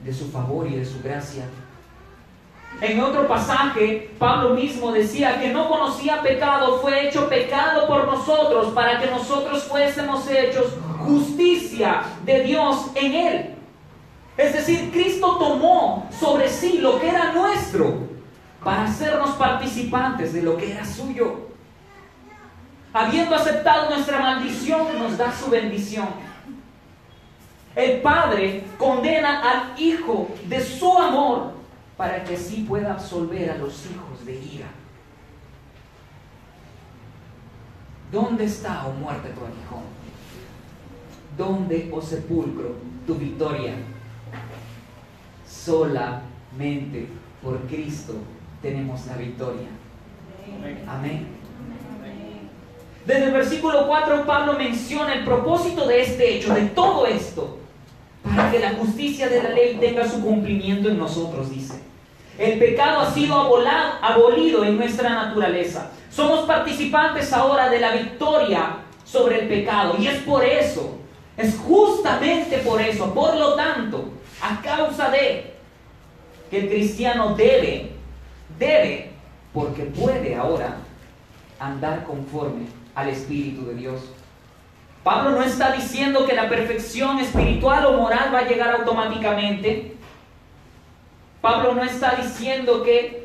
de 0.04 0.14
su 0.14 0.30
favor 0.30 0.68
y 0.68 0.76
de 0.76 0.86
su 0.86 1.02
gracia. 1.02 1.46
En 2.82 3.00
otro 3.02 3.28
pasaje, 3.28 4.12
Pablo 4.20 4.56
mismo 4.56 4.92
decía 4.92 5.40
que 5.40 5.52
no 5.52 5.68
conocía 5.68 6.22
pecado, 6.22 6.80
fue 6.80 7.08
hecho 7.08 7.28
pecado 7.28 7.88
por 7.88 8.06
nosotros 8.06 8.68
para 8.74 9.00
que 9.00 9.10
nosotros 9.10 9.64
fuésemos 9.64 10.30
hechos 10.30 10.74
justicia 11.00 12.04
de 12.26 12.44
Dios 12.44 12.92
en 12.96 13.14
él. 13.14 13.56
Es 14.38 14.54
decir, 14.54 14.92
Cristo 14.92 15.38
tomó 15.38 16.08
sobre 16.18 16.50
sí 16.50 16.78
lo 16.78 17.00
que 17.00 17.10
era 17.10 17.34
nuestro 17.34 18.08
para 18.64 18.86
hacernos 18.86 19.32
participantes 19.32 20.34
de 20.34 20.42
lo 20.42 20.56
que 20.58 20.72
era 20.72 20.86
suyo. 20.86 21.50
Habiendo 22.94 23.36
aceptado 23.36 23.90
nuestra 23.90 24.20
maldición, 24.20 24.98
nos 24.98 25.18
da 25.18 25.32
su 25.32 25.50
bendición. 25.50 26.08
El 27.76 28.02
Padre 28.02 28.64
condena 28.78 29.42
al 29.42 29.80
Hijo 29.80 30.30
de 30.46 30.64
su 30.64 30.98
amor 30.98 31.54
para 31.96 32.24
que 32.24 32.36
así 32.36 32.66
pueda 32.68 32.94
absolver 32.94 33.52
a 33.52 33.58
los 33.58 33.86
hijos 33.86 34.26
de 34.26 34.36
ira. 34.36 34.68
¿Dónde 38.12 38.46
está, 38.46 38.88
oh 38.88 38.94
muerte, 38.94 39.30
tu 39.30 39.42
aguijón? 39.42 39.84
¿Dónde, 41.40 41.90
oh 41.94 42.02
sepulcro, 42.02 42.76
tu 43.08 43.16
victoria? 43.16 43.72
Solamente 45.48 47.08
por 47.42 47.62
Cristo 47.62 48.16
tenemos 48.62 49.06
la 49.06 49.16
victoria. 49.16 49.70
Amén. 50.86 51.28
Desde 53.06 53.24
el 53.24 53.32
versículo 53.32 53.88
4 53.88 54.26
Pablo 54.26 54.58
menciona 54.58 55.14
el 55.14 55.24
propósito 55.24 55.88
de 55.88 56.02
este 56.02 56.36
hecho, 56.36 56.54
de 56.54 56.64
todo 56.64 57.08
esto, 57.08 57.58
para 58.22 58.52
que 58.52 58.60
la 58.60 58.74
justicia 58.74 59.30
de 59.30 59.42
la 59.42 59.52
ley 59.52 59.78
tenga 59.80 60.06
su 60.10 60.22
cumplimiento 60.22 60.90
en 60.90 60.98
nosotros, 60.98 61.50
dice. 61.50 61.80
El 62.38 62.60
pecado 62.60 63.00
ha 63.00 63.14
sido 63.14 63.36
abolido 63.36 64.66
en 64.66 64.76
nuestra 64.76 65.10
naturaleza. 65.10 65.90
Somos 66.12 66.42
participantes 66.42 67.32
ahora 67.32 67.70
de 67.70 67.80
la 67.80 67.94
victoria 67.94 68.80
sobre 69.06 69.40
el 69.40 69.48
pecado. 69.48 69.96
Y 69.98 70.08
es 70.08 70.18
por 70.24 70.44
eso, 70.44 71.00
es 71.40 71.58
justamente 71.58 72.58
por 72.60 72.82
eso, 72.82 73.14
por 73.14 73.36
lo 73.38 73.56
tanto, 73.56 74.10
a 74.42 74.62
causa 74.62 75.10
de 75.10 75.54
que 76.52 76.60
el 76.60 76.68
cristiano 76.68 77.34
debe, 77.34 77.92
debe, 78.58 79.12
porque 79.54 79.84
puede 79.84 80.36
ahora 80.36 80.76
andar 81.58 82.04
conforme 82.04 82.66
al 82.94 83.08
Espíritu 83.08 83.66
de 83.68 83.76
Dios. 83.76 84.02
Pablo 85.02 85.32
no 85.32 85.42
está 85.42 85.72
diciendo 85.72 86.26
que 86.26 86.36
la 86.36 86.50
perfección 86.50 87.20
espiritual 87.20 87.86
o 87.86 87.94
moral 87.94 88.32
va 88.34 88.40
a 88.40 88.48
llegar 88.48 88.72
automáticamente. 88.72 89.96
Pablo 91.40 91.74
no 91.74 91.84
está 91.84 92.16
diciendo 92.16 92.84
que, 92.84 93.19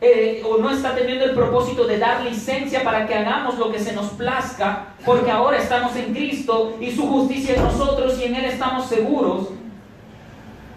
eh, 0.00 0.42
o 0.46 0.58
no 0.58 0.70
está 0.70 0.94
teniendo 0.94 1.24
el 1.24 1.32
propósito 1.32 1.86
de 1.86 1.98
dar 1.98 2.22
licencia 2.22 2.82
para 2.82 3.06
que 3.06 3.14
hagamos 3.14 3.58
lo 3.58 3.70
que 3.70 3.78
se 3.78 3.92
nos 3.92 4.10
plazca, 4.10 4.94
porque 5.04 5.30
ahora 5.30 5.58
estamos 5.58 5.94
en 5.96 6.14
Cristo 6.14 6.76
y 6.80 6.90
su 6.90 7.06
justicia 7.06 7.54
en 7.54 7.62
nosotros 7.62 8.18
y 8.18 8.24
en 8.24 8.36
Él 8.36 8.44
estamos 8.46 8.86
seguros. 8.86 9.48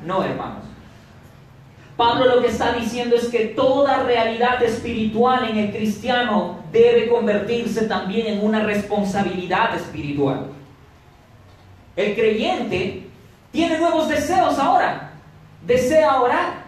No, 0.06 0.24
hermanos. 0.24 0.64
Pablo 1.96 2.36
lo 2.36 2.42
que 2.42 2.48
está 2.48 2.74
diciendo 2.74 3.16
es 3.16 3.28
que 3.30 3.46
toda 3.46 4.04
realidad 4.04 4.62
espiritual 4.64 5.48
en 5.50 5.58
el 5.58 5.72
cristiano 5.72 6.60
debe 6.72 7.08
convertirse 7.08 7.86
también 7.86 8.28
en 8.28 8.46
una 8.46 8.64
responsabilidad 8.64 9.76
espiritual. 9.76 10.48
El 11.96 12.16
creyente 12.16 13.08
tiene 13.52 13.78
nuevos 13.78 14.10
deseos 14.10 14.58
ahora 14.58 15.12
desea 15.66 16.22
orar, 16.22 16.62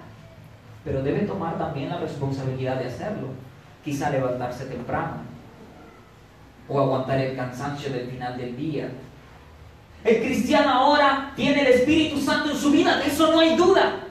pero 0.86 1.02
debe 1.02 1.22
tomar 1.22 1.58
también 1.58 1.90
la 1.90 1.98
responsabilidad 1.98 2.80
de 2.80 2.86
hacerlo. 2.86 3.30
Quizá 3.84 4.12
levantarse 4.12 4.66
temprano 4.66 5.18
o 6.70 6.80
aguantar 6.80 7.20
el 7.20 7.36
cansancio 7.36 7.92
del 7.92 8.08
final 8.08 8.38
del 8.38 8.56
día. 8.56 8.90
El 10.04 10.24
cristiano 10.24 10.70
ahora 10.70 11.34
tiene 11.36 11.62
el 11.62 11.68
Espíritu 11.68 12.22
Santo 12.22 12.52
en 12.52 12.58
su 12.58 12.72
vida, 12.72 12.98
de 12.98 13.08
eso 13.08 13.32
no 13.32 13.40
hay 13.40 13.56
duda. 13.56 14.02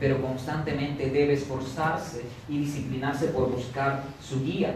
Pero 0.00 0.20
constantemente 0.20 1.08
debe 1.10 1.34
esforzarse 1.34 2.24
y 2.48 2.58
disciplinarse 2.58 3.28
por 3.28 3.50
buscar 3.50 4.02
su 4.20 4.42
guía. 4.42 4.74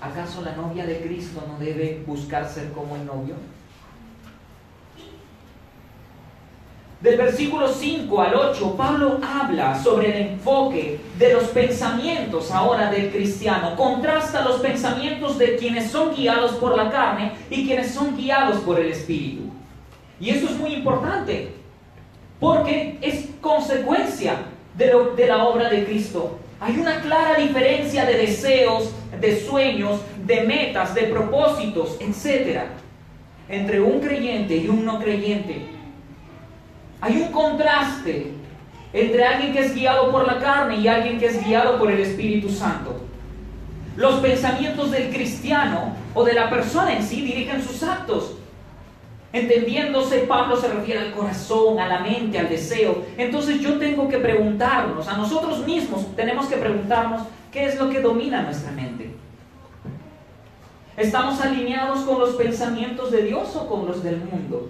¿Acaso 0.00 0.42
la 0.42 0.54
novia 0.56 0.86
de 0.86 1.00
Cristo 1.00 1.44
no 1.46 1.58
debe 1.58 2.02
buscar 2.06 2.48
ser 2.48 2.70
como 2.70 2.96
el 2.96 3.04
novio? 3.04 3.34
Del 7.00 7.16
versículo 7.16 7.72
5 7.72 8.20
al 8.20 8.34
8, 8.34 8.74
Pablo 8.76 9.20
habla 9.22 9.82
sobre 9.82 10.08
el 10.08 10.28
enfoque 10.32 11.00
de 11.18 11.32
los 11.32 11.44
pensamientos 11.44 12.50
ahora 12.50 12.90
del 12.90 13.10
cristiano. 13.10 13.74
Contrasta 13.74 14.44
los 14.44 14.60
pensamientos 14.60 15.38
de 15.38 15.56
quienes 15.56 15.90
son 15.90 16.14
guiados 16.14 16.52
por 16.52 16.76
la 16.76 16.90
carne 16.90 17.32
y 17.48 17.66
quienes 17.66 17.92
son 17.92 18.16
guiados 18.16 18.58
por 18.58 18.78
el 18.78 18.92
Espíritu. 18.92 19.44
Y 20.20 20.28
eso 20.28 20.46
es 20.46 20.58
muy 20.58 20.74
importante, 20.74 21.54
porque 22.38 22.98
es 23.00 23.30
consecuencia 23.40 24.34
de, 24.76 24.92
de 25.16 25.26
la 25.26 25.44
obra 25.44 25.70
de 25.70 25.86
Cristo. 25.86 26.38
Hay 26.60 26.78
una 26.78 27.00
clara 27.00 27.38
diferencia 27.38 28.04
de 28.04 28.18
deseos, 28.18 28.92
de 29.18 29.40
sueños, 29.40 30.02
de 30.26 30.42
metas, 30.42 30.94
de 30.94 31.04
propósitos, 31.04 31.96
etc. 31.98 32.64
entre 33.48 33.80
un 33.80 34.00
creyente 34.00 34.54
y 34.56 34.68
un 34.68 34.84
no 34.84 35.00
creyente. 35.00 35.79
Hay 37.00 37.16
un 37.16 37.32
contraste 37.32 38.32
entre 38.92 39.24
alguien 39.24 39.52
que 39.52 39.60
es 39.60 39.74
guiado 39.74 40.10
por 40.10 40.26
la 40.26 40.38
carne 40.38 40.76
y 40.76 40.88
alguien 40.88 41.18
que 41.18 41.26
es 41.26 41.44
guiado 41.44 41.78
por 41.78 41.90
el 41.90 42.00
Espíritu 42.00 42.50
Santo. 42.50 43.00
Los 43.96 44.16
pensamientos 44.16 44.90
del 44.90 45.10
cristiano 45.10 45.94
o 46.14 46.24
de 46.24 46.34
la 46.34 46.50
persona 46.50 46.96
en 46.96 47.02
sí 47.02 47.22
dirigen 47.22 47.62
sus 47.62 47.82
actos. 47.82 48.36
Entendiéndose, 49.32 50.20
Pablo 50.20 50.56
se 50.56 50.68
refiere 50.68 51.00
al 51.00 51.12
corazón, 51.12 51.78
a 51.78 51.86
la 51.86 52.00
mente, 52.00 52.38
al 52.38 52.48
deseo. 52.48 53.04
Entonces 53.16 53.60
yo 53.60 53.78
tengo 53.78 54.08
que 54.08 54.18
preguntarnos, 54.18 55.06
a 55.06 55.16
nosotros 55.16 55.64
mismos 55.64 56.04
tenemos 56.16 56.46
que 56.46 56.56
preguntarnos 56.56 57.22
qué 57.52 57.66
es 57.66 57.78
lo 57.78 57.88
que 57.90 58.00
domina 58.00 58.42
nuestra 58.42 58.72
mente. 58.72 59.14
¿Estamos 60.96 61.40
alineados 61.40 62.00
con 62.00 62.18
los 62.18 62.34
pensamientos 62.34 63.12
de 63.12 63.22
Dios 63.22 63.54
o 63.54 63.68
con 63.68 63.86
los 63.86 64.02
del 64.02 64.18
mundo? 64.18 64.68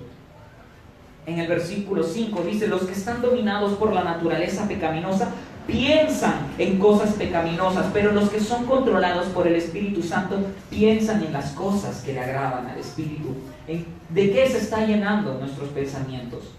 En 1.27 1.39
el 1.39 1.49
versículo 1.49 2.03
5 2.03 2.43
dice, 2.43 2.67
los 2.67 2.83
que 2.83 2.93
están 2.93 3.23
dominados 3.23 3.73
por 3.75 3.93
la 3.93 4.05
naturaleza 4.05 4.67
pecaminosa 4.67 5.31
piensan 5.67 6.49
en 6.59 6.79
cosas 6.79 7.15
pecaminosas, 7.15 7.87
pero 7.93 8.13
los 8.13 8.31
que 8.31 8.41
son 8.41 8.67
controlados 8.67 9.27
por 9.29 9.47
el 9.47 9.55
Espíritu 9.55 10.03
Santo 10.03 10.39
piensan 10.69 11.23
en 11.23 11.33
las 11.33 11.53
cosas 11.53 12.03
que 12.03 12.13
le 12.13 12.21
agradan 12.21 12.67
al 12.67 12.79
Espíritu. 12.79 13.35
¿De 13.67 14.33
qué 14.33 14.49
se 14.49 14.59
está 14.59 14.85
llenando 14.85 15.35
nuestros 15.35 15.69
pensamientos? 15.69 16.53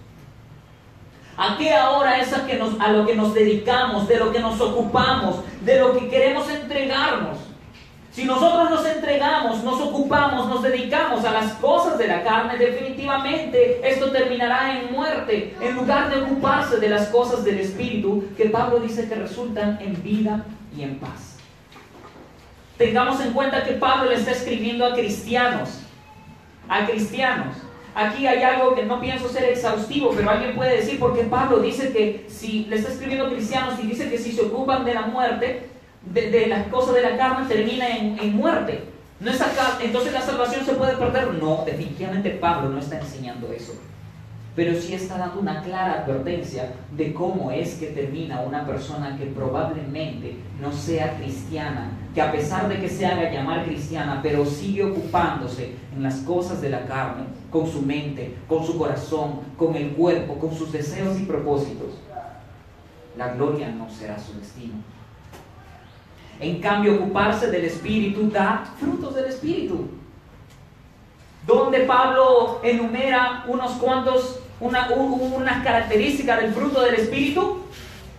¿A 1.38 1.58
qué 1.58 1.74
ahora 1.74 2.19
es 2.19 2.34
a, 2.34 2.45
que 2.45 2.58
nos, 2.58 2.80
a 2.80 2.91
lo 2.91 3.06
que 3.06 3.15
nos 3.15 3.34
dedicamos, 3.34 4.08
de 4.08 4.17
lo 4.17 4.32
que 4.32 4.39
nos 4.39 4.62
ocupamos, 4.62 5.38
de 5.65 5.80
lo 5.80 5.97
que 5.97 6.08
queremos 6.08 6.50
entregarnos? 6.50 7.38
Si 8.12 8.26
nosotros 8.26 8.69
nos 8.69 8.86
entregamos, 8.86 9.63
nos 9.63 9.80
ocupamos, 9.80 10.50
nos 10.50 10.62
dedicamos 10.62 11.24
a 11.24 11.32
las 11.32 11.54
cosas 11.54 11.97
de 11.97 12.08
la 12.08 12.24
carne, 12.24 12.58
definitivamente 12.58 13.80
esto 13.89 14.12
terminará 14.12 14.78
en 14.78 14.91
muerte, 14.91 15.56
en 15.62 15.76
lugar 15.76 16.13
de 16.13 16.21
ocuparse 16.21 16.78
de 16.78 16.89
las 16.89 17.08
cosas 17.08 17.45
del 17.45 17.60
Espíritu, 17.60 18.26
que 18.36 18.50
Pablo 18.50 18.82
dice 18.82 19.08
que 19.08 19.15
resultan 19.15 19.80
en 19.82 20.04
vida 20.04 20.43
y 20.76 20.84
en 20.84 21.00
paz. 21.00 21.38
Tengamos 22.78 23.21
en 23.21 23.32
cuenta 23.32 23.63
que 23.63 23.74
Pablo 23.74 24.10
le 24.10 24.17
está 24.17 24.32
escribiendo 24.32 24.86
a 24.86 24.93
cristianos, 24.93 25.80
a 26.67 26.86
cristianos. 26.86 27.56
Aquí 27.95 28.28
hay 28.28 28.43
algo 28.43 28.76
que 28.76 28.84
no 28.84 29.00
pienso 29.00 29.30
ser 29.30 29.45
exhaustivo, 29.45 30.12
pero 30.13 30.30
alguien 30.30 30.54
puede 30.54 30.78
decir, 30.78 31.00
porque 31.00 31.24
Pablo 31.24 31.60
dice 31.60 31.93
que 31.93 32.26
si 32.28 32.65
le 32.65 32.76
está 32.76 32.91
escribiendo 32.91 33.28
a 33.28 33.30
cristianos 33.30 33.80
y 33.82 33.88
dice 33.88 34.10
que 34.10 34.17
si 34.17 34.34
se 34.34 34.41
ocupan 34.41 34.84
de 34.84 34.95
la 34.95 35.04
muerte, 35.04 35.70
de, 36.05 36.47
las 36.47 36.67
cosas 36.67 36.95
de 36.95 37.01
la 37.01 37.17
carne 37.17 37.47
termina 37.47 37.87
en, 37.89 38.35
muerte. 38.35 38.85
No 39.19 39.29
es 39.29 39.39
entonces 39.83 40.13
la 40.13 40.21
salvación 40.21 40.65
se 40.65 40.73
puede 40.73 40.97
perder. 40.97 41.33
No, 41.35 41.63
definitivamente 41.65 42.31
Pablo 42.31 42.69
no 42.69 42.79
está 42.79 42.99
enseñando 42.99 43.51
eso. 43.53 43.73
Pero 44.55 44.79
sí 44.79 44.93
está 44.93 45.17
dando 45.17 45.39
una 45.39 45.61
clara 45.61 46.01
advertencia 46.01 46.73
de 46.91 47.13
cómo 47.13 47.51
es 47.51 47.75
que 47.75 47.87
termina 47.87 48.41
una 48.41 48.65
persona 48.65 49.15
que 49.17 49.27
probablemente 49.27 50.35
no 50.59 50.73
sea 50.73 51.15
cristiana, 51.17 51.91
que 52.13 52.21
a 52.21 52.31
pesar 52.33 52.67
de 52.67 52.79
que 52.79 52.89
se 52.89 53.05
haga 53.05 53.31
llamar 53.31 53.63
cristiana, 53.63 54.19
pero 54.21 54.45
sigue 54.45 54.83
ocupándose 54.83 55.75
en 55.95 56.03
las 56.03 56.17
cosas 56.17 56.61
de 56.61 56.69
la 56.69 56.85
carne, 56.85 57.23
con 57.49 57.65
su 57.65 57.81
mente, 57.81 58.35
con 58.49 58.65
su 58.65 58.77
corazón, 58.77 59.39
con 59.55 59.75
el 59.75 59.91
cuerpo, 59.91 60.37
con 60.37 60.53
sus 60.53 60.71
deseos 60.71 61.17
y 61.17 61.23
propósitos. 61.23 62.01
La 63.17 63.33
gloria 63.33 63.69
no 63.69 63.89
será 63.89 64.19
su 64.19 64.37
destino. 64.37 64.73
En 66.41 66.60
cambio, 66.60 66.95
ocuparse 66.95 67.51
del 67.51 67.65
Espíritu 67.65 68.32
da 68.32 68.63
frutos 68.80 69.13
del 69.13 69.25
Espíritu. 69.25 69.88
Donde 71.45 71.82
Pablo 71.82 72.60
enumera 72.63 73.45
unos 73.47 73.73
cuantos, 73.73 74.39
una, 74.60 74.89
unas 74.89 75.63
características 75.63 76.41
del 76.41 76.51
fruto 76.51 76.82
del 76.82 76.95
Espíritu. 76.95 77.60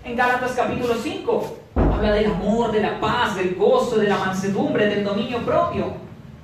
En 0.05 0.17
Gálatas 0.17 0.53
capítulo 0.53 0.95
5. 0.95 1.57
Habla 1.75 2.13
del 2.13 2.27
amor, 2.27 2.71
de 2.71 2.81
la 2.81 3.01
paz, 3.01 3.35
del 3.35 3.57
gozo, 3.57 3.97
de 3.97 4.09
la 4.09 4.19
mansedumbre, 4.19 4.87
del 4.87 5.03
dominio 5.03 5.39
propio. 5.39 5.95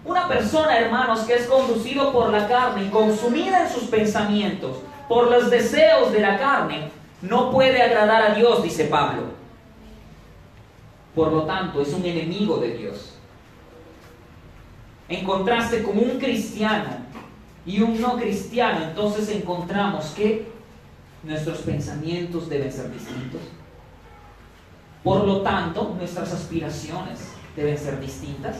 Una 0.05 0.27
persona, 0.27 0.79
hermanos, 0.79 1.21
que 1.21 1.35
es 1.35 1.47
conducido 1.47 2.13
por 2.13 2.31
la 2.31 2.49
carne 2.49 2.87
y 2.87 2.89
consumida 2.89 3.63
en 3.63 3.73
sus 3.73 3.85
pensamientos 3.85 4.79
por 5.09 5.31
los 5.31 5.49
deseos 5.49 6.13
de 6.13 6.21
la 6.21 6.39
carne, 6.39 6.91
no 7.23 7.53
puede 7.53 7.81
agradar 7.81 8.23
a 8.23 8.35
Dios, 8.35 8.65
dice 8.65 8.85
Pablo. 8.85 9.38
Por 11.19 11.33
lo 11.33 11.43
tanto, 11.43 11.83
es 11.83 11.93
un 11.93 12.05
enemigo 12.05 12.59
de 12.59 12.79
Dios. 12.79 13.15
En 15.09 15.25
contraste 15.25 15.83
con 15.83 15.99
un 15.99 16.17
cristiano 16.17 16.91
y 17.67 17.81
un 17.81 18.01
no 18.01 18.17
cristiano, 18.17 18.85
entonces 18.85 19.29
encontramos 19.31 20.11
que 20.11 20.47
nuestros 21.25 21.59
pensamientos 21.63 22.49
deben 22.49 22.71
ser 22.71 22.93
distintos. 22.93 23.41
Por 25.03 25.27
lo 25.27 25.41
tanto, 25.41 25.93
nuestras 25.99 26.33
aspiraciones 26.33 27.33
deben 27.57 27.77
ser 27.77 27.99
distintas. 27.99 28.59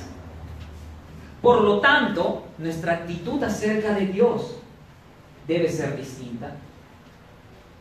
Por 1.41 1.63
lo 1.63 1.79
tanto, 1.79 2.43
nuestra 2.59 2.95
actitud 2.95 3.41
acerca 3.41 3.93
de 3.93 4.07
Dios 4.07 4.57
debe 5.47 5.71
ser 5.71 5.97
distinta. 5.97 6.57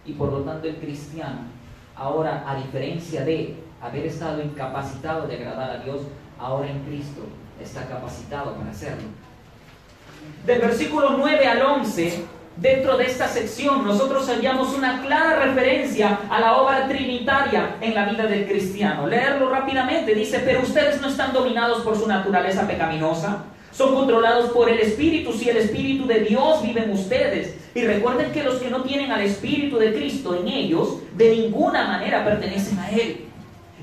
Y 0.05 0.13
por 0.13 0.31
lo 0.31 0.41
tanto, 0.41 0.67
el 0.67 0.75
cristiano, 0.75 1.39
ahora, 1.95 2.43
a 2.47 2.57
diferencia 2.57 3.25
de 3.25 3.65
haber 3.81 4.05
estado 4.05 4.41
incapacitado 4.41 5.27
de 5.27 5.35
agradar 5.35 5.71
a 5.71 5.83
Dios, 5.83 6.01
ahora 6.39 6.69
en 6.69 6.79
Cristo 6.83 7.21
está 7.61 7.85
capacitado 7.85 8.53
para 8.53 8.71
hacerlo. 8.71 9.07
Del 10.45 10.61
versículo 10.61 11.15
9 11.17 11.47
al 11.47 11.61
11, 11.61 12.25
dentro 12.57 12.97
de 12.97 13.05
esta 13.05 13.27
sección, 13.27 13.85
nosotros 13.85 14.27
hallamos 14.27 14.73
una 14.73 15.01
clara 15.01 15.45
referencia 15.45 16.19
a 16.29 16.39
la 16.39 16.57
obra 16.57 16.87
trinitaria 16.87 17.75
en 17.81 17.93
la 17.93 18.05
vida 18.05 18.25
del 18.25 18.47
cristiano. 18.47 19.07
Leerlo 19.07 19.49
rápidamente, 19.49 20.13
dice, 20.15 20.41
pero 20.43 20.61
ustedes 20.61 21.01
no 21.01 21.07
están 21.07 21.33
dominados 21.33 21.81
por 21.81 21.97
su 21.97 22.07
naturaleza 22.07 22.67
pecaminosa, 22.67 23.45
son 23.71 23.93
controlados 23.93 24.49
por 24.51 24.69
el 24.69 24.79
Espíritu, 24.79 25.33
si 25.33 25.49
el 25.49 25.57
Espíritu 25.57 26.07
de 26.07 26.21
Dios 26.21 26.63
vive 26.63 26.83
en 26.83 26.91
ustedes. 26.91 27.55
Y 27.75 27.83
recuerden 27.83 28.31
que 28.31 28.43
los 28.43 28.55
que 28.55 28.71
no 28.71 28.81
tienen 28.81 29.11
al 29.11 29.21
Espíritu 29.21 29.77
de 29.77 29.93
Cristo 29.93 30.35
en 30.35 30.47
ellos, 30.47 30.97
de 31.15 31.35
ninguna 31.35 31.85
manera 31.85 32.25
pertenecen 32.25 32.79
a 32.79 32.89
Él. 32.89 33.26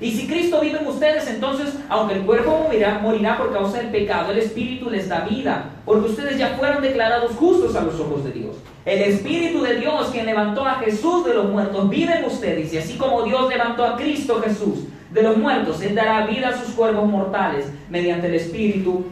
Y 0.00 0.10
si 0.10 0.26
Cristo 0.26 0.60
vive 0.60 0.80
en 0.80 0.86
ustedes, 0.88 1.28
entonces, 1.28 1.74
aunque 1.88 2.14
el 2.14 2.22
cuerpo 2.22 2.64
morirá, 2.64 2.98
morirá 2.98 3.38
por 3.38 3.52
causa 3.52 3.78
del 3.78 3.90
pecado, 3.90 4.32
el 4.32 4.38
Espíritu 4.38 4.90
les 4.90 5.08
da 5.08 5.20
vida, 5.20 5.70
porque 5.84 6.10
ustedes 6.10 6.36
ya 6.36 6.56
fueron 6.58 6.82
declarados 6.82 7.32
justos 7.36 7.76
a 7.76 7.82
los 7.82 8.00
ojos 8.00 8.24
de 8.24 8.32
Dios. 8.32 8.56
El 8.84 9.02
Espíritu 9.02 9.62
de 9.62 9.76
Dios, 9.76 10.08
quien 10.10 10.26
levantó 10.26 10.64
a 10.64 10.74
Jesús 10.74 11.24
de 11.24 11.34
los 11.34 11.48
muertos, 11.48 11.88
vive 11.88 12.18
en 12.18 12.24
ustedes. 12.24 12.72
Y 12.72 12.78
así 12.78 12.98
como 12.98 13.22
Dios 13.22 13.48
levantó 13.48 13.84
a 13.84 13.96
Cristo 13.96 14.42
Jesús 14.44 14.80
de 15.12 15.22
los 15.22 15.36
muertos, 15.36 15.80
Él 15.80 15.94
dará 15.94 16.26
vida 16.26 16.48
a 16.48 16.58
sus 16.58 16.74
cuerpos 16.74 17.08
mortales 17.08 17.66
mediante 17.88 18.26
el 18.26 18.34
Espíritu 18.34 19.04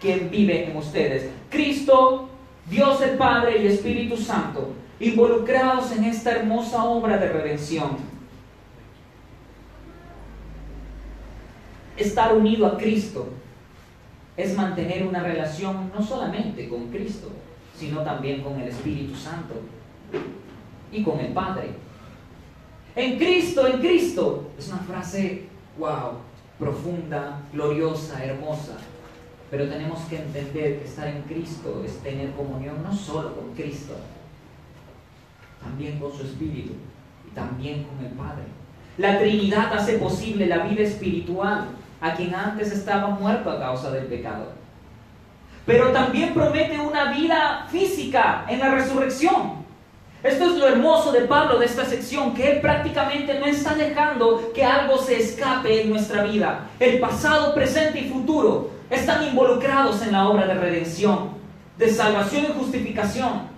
quien 0.00 0.30
vive 0.30 0.64
en 0.64 0.76
ustedes. 0.76 1.28
Cristo, 1.50 2.28
Dios 2.70 3.02
el 3.02 3.18
Padre 3.18 3.62
y 3.62 3.66
Espíritu 3.66 4.16
Santo, 4.16 4.70
involucrados 4.98 5.92
en 5.92 6.04
esta 6.04 6.32
hermosa 6.32 6.84
obra 6.84 7.18
de 7.18 7.28
redención 7.28 8.11
estar 12.02 12.34
unido 12.34 12.66
a 12.66 12.76
Cristo 12.76 13.28
es 14.36 14.56
mantener 14.56 15.06
una 15.06 15.22
relación 15.22 15.90
no 15.94 16.02
solamente 16.02 16.68
con 16.68 16.88
Cristo, 16.88 17.28
sino 17.76 18.02
también 18.02 18.42
con 18.42 18.60
el 18.60 18.68
Espíritu 18.68 19.14
Santo 19.14 19.54
y 20.90 21.02
con 21.02 21.18
el 21.20 21.32
Padre. 21.32 21.70
En 22.94 23.18
Cristo, 23.18 23.66
en 23.66 23.80
Cristo. 23.80 24.50
Es 24.58 24.68
una 24.68 24.78
frase, 24.78 25.46
wow, 25.78 26.18
profunda, 26.58 27.40
gloriosa, 27.52 28.24
hermosa. 28.24 28.76
Pero 29.50 29.68
tenemos 29.68 30.00
que 30.08 30.16
entender 30.16 30.78
que 30.78 30.84
estar 30.84 31.08
en 31.08 31.22
Cristo 31.22 31.82
es 31.84 31.98
tener 31.98 32.32
comunión 32.32 32.82
no 32.82 32.94
solo 32.94 33.34
con 33.34 33.52
Cristo, 33.54 33.94
también 35.62 35.98
con 35.98 36.12
su 36.12 36.22
Espíritu 36.22 36.72
y 37.26 37.34
también 37.34 37.84
con 37.84 38.04
el 38.04 38.12
Padre. 38.12 38.44
La 38.96 39.18
Trinidad 39.18 39.72
hace 39.74 39.98
posible 39.98 40.46
la 40.46 40.66
vida 40.66 40.82
espiritual 40.82 41.66
a 42.02 42.14
quien 42.14 42.34
antes 42.34 42.72
estaba 42.72 43.08
muerto 43.08 43.50
a 43.50 43.60
causa 43.60 43.90
del 43.92 44.06
pecado. 44.06 44.48
Pero 45.64 45.92
también 45.92 46.34
promete 46.34 46.78
una 46.78 47.12
vida 47.12 47.66
física 47.70 48.44
en 48.48 48.58
la 48.58 48.74
resurrección. 48.74 49.62
Esto 50.22 50.44
es 50.46 50.56
lo 50.56 50.68
hermoso 50.68 51.12
de 51.12 51.22
Pablo 51.22 51.58
de 51.58 51.66
esta 51.66 51.84
sección, 51.84 52.34
que 52.34 52.52
él 52.52 52.60
prácticamente 52.60 53.38
no 53.38 53.46
está 53.46 53.74
dejando 53.74 54.52
que 54.52 54.64
algo 54.64 54.98
se 54.98 55.20
escape 55.20 55.82
en 55.82 55.90
nuestra 55.90 56.24
vida. 56.24 56.66
El 56.78 56.98
pasado, 57.00 57.54
presente 57.54 58.00
y 58.00 58.08
futuro 58.08 58.70
están 58.90 59.24
involucrados 59.24 60.02
en 60.02 60.12
la 60.12 60.28
obra 60.28 60.46
de 60.46 60.54
redención, 60.54 61.30
de 61.78 61.88
salvación 61.88 62.44
y 62.44 62.58
justificación. 62.58 63.52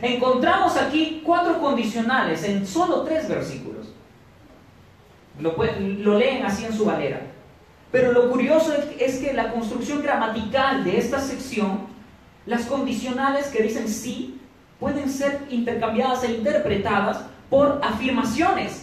Encontramos 0.00 0.76
aquí 0.76 1.22
cuatro 1.24 1.58
condicionales 1.58 2.42
en 2.44 2.66
solo 2.66 3.02
tres 3.02 3.28
versículos. 3.28 3.75
Lo, 5.38 5.54
lo 5.56 6.18
leen 6.18 6.44
así 6.44 6.64
en 6.64 6.72
su 6.72 6.84
valera. 6.84 7.20
Pero 7.92 8.12
lo 8.12 8.30
curioso 8.30 8.74
es 8.98 9.18
que 9.18 9.32
la 9.32 9.52
construcción 9.52 10.02
gramatical 10.02 10.84
de 10.84 10.98
esta 10.98 11.20
sección, 11.20 11.86
las 12.44 12.66
condicionales 12.66 13.46
que 13.48 13.62
dicen 13.62 13.88
sí, 13.88 14.40
pueden 14.78 15.10
ser 15.10 15.42
intercambiadas 15.50 16.24
e 16.24 16.32
interpretadas 16.32 17.24
por 17.48 17.80
afirmaciones. 17.82 18.82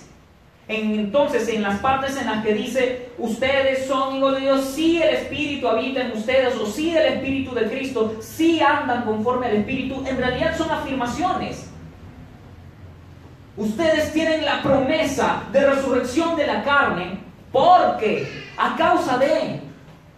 entonces, 0.67 1.49
en 1.49 1.61
las 1.61 1.79
partes 1.79 2.15
en 2.19 2.27
las 2.27 2.43
que 2.43 2.53
dice, 2.53 3.09
ustedes 3.17 3.85
son 3.85 4.15
hijos 4.15 4.35
de 4.35 4.39
Dios, 4.39 4.65
si 4.65 5.01
el 5.01 5.09
Espíritu 5.09 5.67
habita 5.67 6.01
en 6.01 6.13
ustedes, 6.13 6.55
o 6.55 6.65
si 6.65 6.95
el 6.95 7.05
Espíritu 7.05 7.53
de 7.53 7.69
Cristo, 7.69 8.15
si 8.21 8.61
andan 8.61 9.03
conforme 9.03 9.47
al 9.47 9.57
Espíritu, 9.57 10.03
en 10.07 10.17
realidad 10.17 10.57
son 10.57 10.71
afirmaciones. 10.71 11.69
Ustedes 13.55 14.11
tienen 14.13 14.45
la 14.45 14.63
promesa 14.63 15.43
de 15.51 15.69
resurrección 15.69 16.35
de 16.35 16.47
la 16.47 16.63
carne 16.63 17.19
porque 17.51 18.27
a 18.57 18.75
causa 18.75 19.17
de, 19.17 19.61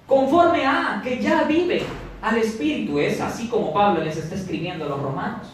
conforme 0.08 0.66
a, 0.66 1.02
que 1.04 1.22
ya 1.22 1.44
vive 1.44 1.84
al 2.22 2.38
Espíritu. 2.38 2.98
Es 3.00 3.20
así 3.20 3.48
como 3.48 3.74
Pablo 3.74 4.04
les 4.04 4.16
está 4.18 4.36
escribiendo 4.36 4.86
a 4.86 4.90
los 4.90 5.02
romanos. 5.02 5.48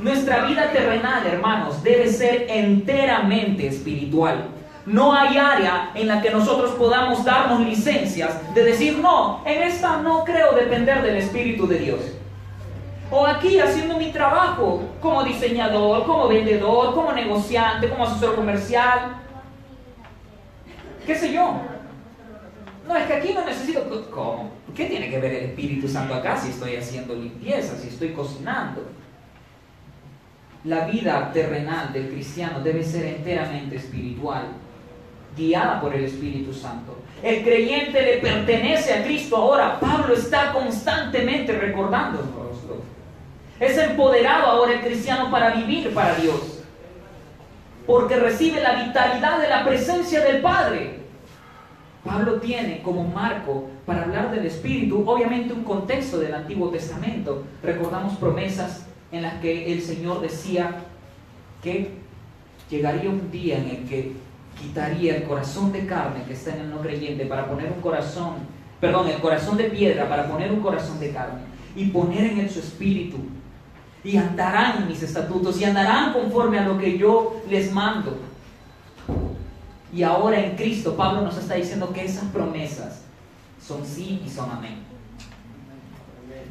Nuestra 0.00 0.46
vida 0.46 0.72
terrenal, 0.72 1.24
hermanos, 1.26 1.82
debe 1.84 2.08
ser 2.08 2.46
enteramente 2.48 3.68
espiritual. 3.68 4.46
No 4.84 5.14
hay 5.14 5.38
área 5.38 5.92
en 5.94 6.08
la 6.08 6.20
que 6.20 6.30
nosotros 6.30 6.72
podamos 6.72 7.24
darnos 7.24 7.60
licencias 7.60 8.34
de 8.52 8.64
decir, 8.64 8.98
no, 8.98 9.42
en 9.46 9.62
esta 9.62 9.98
no 9.98 10.24
creo 10.24 10.54
depender 10.54 11.02
del 11.02 11.18
Espíritu 11.18 11.68
de 11.68 11.78
Dios. 11.78 12.00
O 13.14 13.26
aquí 13.26 13.60
haciendo 13.60 13.98
mi 13.98 14.10
trabajo 14.10 14.84
como 15.02 15.22
diseñador, 15.22 16.06
como 16.06 16.28
vendedor, 16.28 16.94
como 16.94 17.12
negociante, 17.12 17.90
como 17.90 18.04
asesor 18.04 18.34
comercial. 18.34 19.16
¿Qué 21.06 21.14
sé 21.14 21.30
yo? 21.30 21.60
No, 22.88 22.96
es 22.96 23.06
que 23.06 23.12
aquí 23.12 23.34
no 23.34 23.44
necesito... 23.44 23.82
¿Cómo? 24.10 24.52
¿Qué 24.74 24.86
tiene 24.86 25.10
que 25.10 25.20
ver 25.20 25.34
el 25.34 25.44
Espíritu 25.50 25.86
Santo 25.86 26.14
acá 26.14 26.38
si 26.38 26.48
estoy 26.48 26.76
haciendo 26.76 27.14
limpieza, 27.14 27.76
si 27.76 27.88
estoy 27.88 28.14
cocinando? 28.14 28.82
La 30.64 30.86
vida 30.86 31.30
terrenal 31.34 31.92
del 31.92 32.08
cristiano 32.08 32.60
debe 32.60 32.82
ser 32.82 33.04
enteramente 33.04 33.76
espiritual, 33.76 34.44
guiada 35.36 35.82
por 35.82 35.94
el 35.94 36.04
Espíritu 36.04 36.54
Santo. 36.54 36.96
El 37.22 37.44
creyente 37.44 38.00
le 38.00 38.18
pertenece 38.18 38.94
a 38.94 39.04
Cristo 39.04 39.36
ahora. 39.36 39.78
Pablo 39.78 40.14
está 40.14 40.50
constantemente 40.54 41.52
recordando 41.52 42.41
Es 43.62 43.78
empoderado 43.78 44.46
ahora 44.48 44.72
el 44.72 44.80
cristiano 44.80 45.30
para 45.30 45.54
vivir 45.54 45.94
para 45.94 46.16
Dios. 46.16 46.64
Porque 47.86 48.16
recibe 48.16 48.60
la 48.60 48.82
vitalidad 48.82 49.40
de 49.40 49.48
la 49.48 49.64
presencia 49.64 50.20
del 50.20 50.42
Padre. 50.42 50.98
Pablo 52.04 52.40
tiene 52.40 52.82
como 52.82 53.04
marco 53.04 53.68
para 53.86 54.02
hablar 54.02 54.32
del 54.32 54.46
Espíritu, 54.46 55.08
obviamente 55.08 55.54
un 55.54 55.62
contexto 55.62 56.18
del 56.18 56.34
Antiguo 56.34 56.70
Testamento. 56.70 57.44
Recordamos 57.62 58.16
promesas 58.16 58.84
en 59.12 59.22
las 59.22 59.34
que 59.34 59.72
el 59.72 59.80
Señor 59.80 60.20
decía 60.20 60.78
que 61.62 61.92
llegaría 62.68 63.10
un 63.10 63.30
día 63.30 63.58
en 63.58 63.68
el 63.68 63.88
que 63.88 64.12
quitaría 64.60 65.18
el 65.18 65.22
corazón 65.22 65.70
de 65.70 65.86
carne 65.86 66.24
que 66.26 66.32
está 66.32 66.52
en 66.52 66.62
el 66.62 66.70
no 66.70 66.80
creyente 66.80 67.26
para 67.26 67.46
poner 67.46 67.70
un 67.70 67.80
corazón, 67.80 68.38
perdón, 68.80 69.06
el 69.06 69.20
corazón 69.20 69.56
de 69.56 69.70
piedra 69.70 70.08
para 70.08 70.26
poner 70.26 70.50
un 70.50 70.58
corazón 70.58 70.98
de 70.98 71.12
carne 71.12 71.42
y 71.76 71.84
poner 71.90 72.24
en 72.24 72.40
él 72.40 72.50
su 72.50 72.58
espíritu. 72.58 73.18
Y 74.04 74.16
andarán 74.16 74.82
en 74.82 74.88
mis 74.88 75.02
estatutos 75.02 75.60
y 75.60 75.64
andarán 75.64 76.12
conforme 76.12 76.58
a 76.58 76.66
lo 76.66 76.78
que 76.78 76.98
yo 76.98 77.40
les 77.48 77.72
mando. 77.72 78.18
Y 79.92 80.02
ahora 80.02 80.40
en 80.40 80.56
Cristo, 80.56 80.96
Pablo 80.96 81.22
nos 81.22 81.36
está 81.36 81.54
diciendo 81.54 81.92
que 81.92 82.04
esas 82.04 82.24
promesas 82.24 83.02
son 83.64 83.86
sí 83.86 84.22
y 84.24 84.28
son 84.28 84.50
amén 84.50 84.92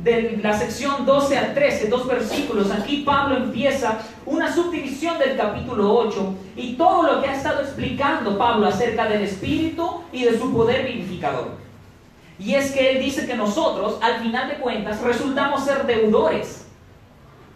de 0.03 0.39
la 0.41 0.57
sección 0.57 1.05
12 1.05 1.37
al 1.37 1.53
13, 1.53 1.87
dos 1.87 2.07
versículos. 2.07 2.71
Aquí 2.71 3.03
Pablo 3.05 3.37
empieza 3.37 3.99
una 4.25 4.53
subdivisión 4.53 5.19
del 5.19 5.37
capítulo 5.37 5.93
8 5.95 6.35
y 6.55 6.73
todo 6.73 7.03
lo 7.03 7.21
que 7.21 7.29
ha 7.29 7.35
estado 7.35 7.61
explicando 7.61 8.37
Pablo 8.37 8.67
acerca 8.67 9.05
del 9.05 9.21
Espíritu 9.21 10.01
y 10.11 10.23
de 10.23 10.37
su 10.37 10.51
poder 10.51 10.85
vivificador. 10.85 11.49
Y 12.39 12.55
es 12.55 12.71
que 12.71 12.91
él 12.91 13.03
dice 13.03 13.27
que 13.27 13.35
nosotros, 13.35 13.99
al 14.01 14.19
final 14.21 14.49
de 14.49 14.55
cuentas, 14.55 14.99
resultamos 15.01 15.63
ser 15.63 15.85
deudores. 15.85 16.60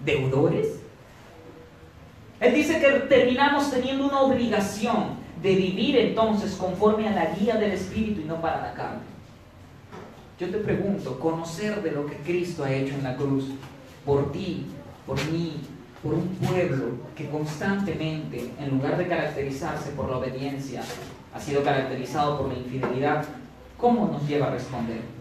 ¿Deudores? 0.03 0.79
Él 2.39 2.53
dice 2.53 2.79
que 2.79 3.07
terminamos 3.07 3.71
teniendo 3.71 4.05
una 4.05 4.21
obligación 4.21 5.15
de 5.41 5.55
vivir 5.55 5.97
entonces 5.97 6.55
conforme 6.55 7.07
a 7.07 7.11
la 7.11 7.33
guía 7.35 7.55
del 7.55 7.71
Espíritu 7.71 8.21
y 8.21 8.25
no 8.25 8.41
para 8.41 8.61
la 8.61 8.73
carne. 8.73 9.03
Yo 10.39 10.49
te 10.49 10.57
pregunto, 10.57 11.19
conocer 11.19 11.81
de 11.81 11.91
lo 11.91 12.05
que 12.05 12.17
Cristo 12.17 12.63
ha 12.63 12.71
hecho 12.71 12.93
en 12.93 13.03
la 13.03 13.15
cruz, 13.15 13.45
por 14.05 14.31
ti, 14.31 14.65
por 15.05 15.17
mí, 15.31 15.61
por 16.03 16.13
un 16.13 16.27
pueblo 16.35 16.85
que 17.15 17.29
constantemente, 17.29 18.51
en 18.59 18.69
lugar 18.69 18.97
de 18.97 19.07
caracterizarse 19.07 19.91
por 19.91 20.09
la 20.09 20.17
obediencia, 20.17 20.81
ha 21.33 21.39
sido 21.39 21.63
caracterizado 21.63 22.37
por 22.37 22.49
la 22.49 22.59
infidelidad, 22.59 23.25
¿cómo 23.77 24.07
nos 24.07 24.27
lleva 24.27 24.47
a 24.47 24.51
responder? 24.51 25.14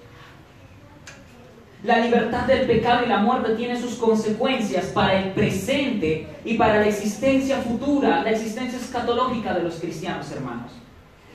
La 1.85 1.99
libertad 1.99 2.47
del 2.47 2.67
pecado 2.67 3.05
y 3.05 3.09
la 3.11 3.19
muerte 3.19 3.57
tiene 3.57 3.79
sus 3.79 3.97
consecuencias 3.97 4.87
para 4.87 5.21
el 5.21 5.33
presente 5.33 6.27
y 6.43 6.55
para 6.55 6.79
la 6.79 6.87
existencia 6.87 7.59
futura, 7.59 8.23
la 8.23 8.31
existencia 8.31 8.79
escatológica 8.79 9.53
de 9.53 9.65
los 9.65 9.75
cristianos 9.75 10.33
hermanos. 10.33 10.73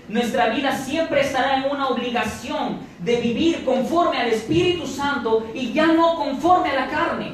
Nuestra 0.08 0.50
vida 0.50 0.76
siempre 0.76 1.22
estará 1.22 1.58
en 1.58 1.72
una 1.72 1.90
obligación 1.90 2.80
de 2.98 3.18
vivir 3.22 3.64
conforme 3.64 4.18
al 4.18 4.30
Espíritu 4.30 4.88
Santo 4.88 5.46
y 5.54 5.72
ya 5.72 5.86
no 5.86 6.16
conforme 6.16 6.70
a 6.70 6.80
la 6.80 6.88
carne. 6.88 7.34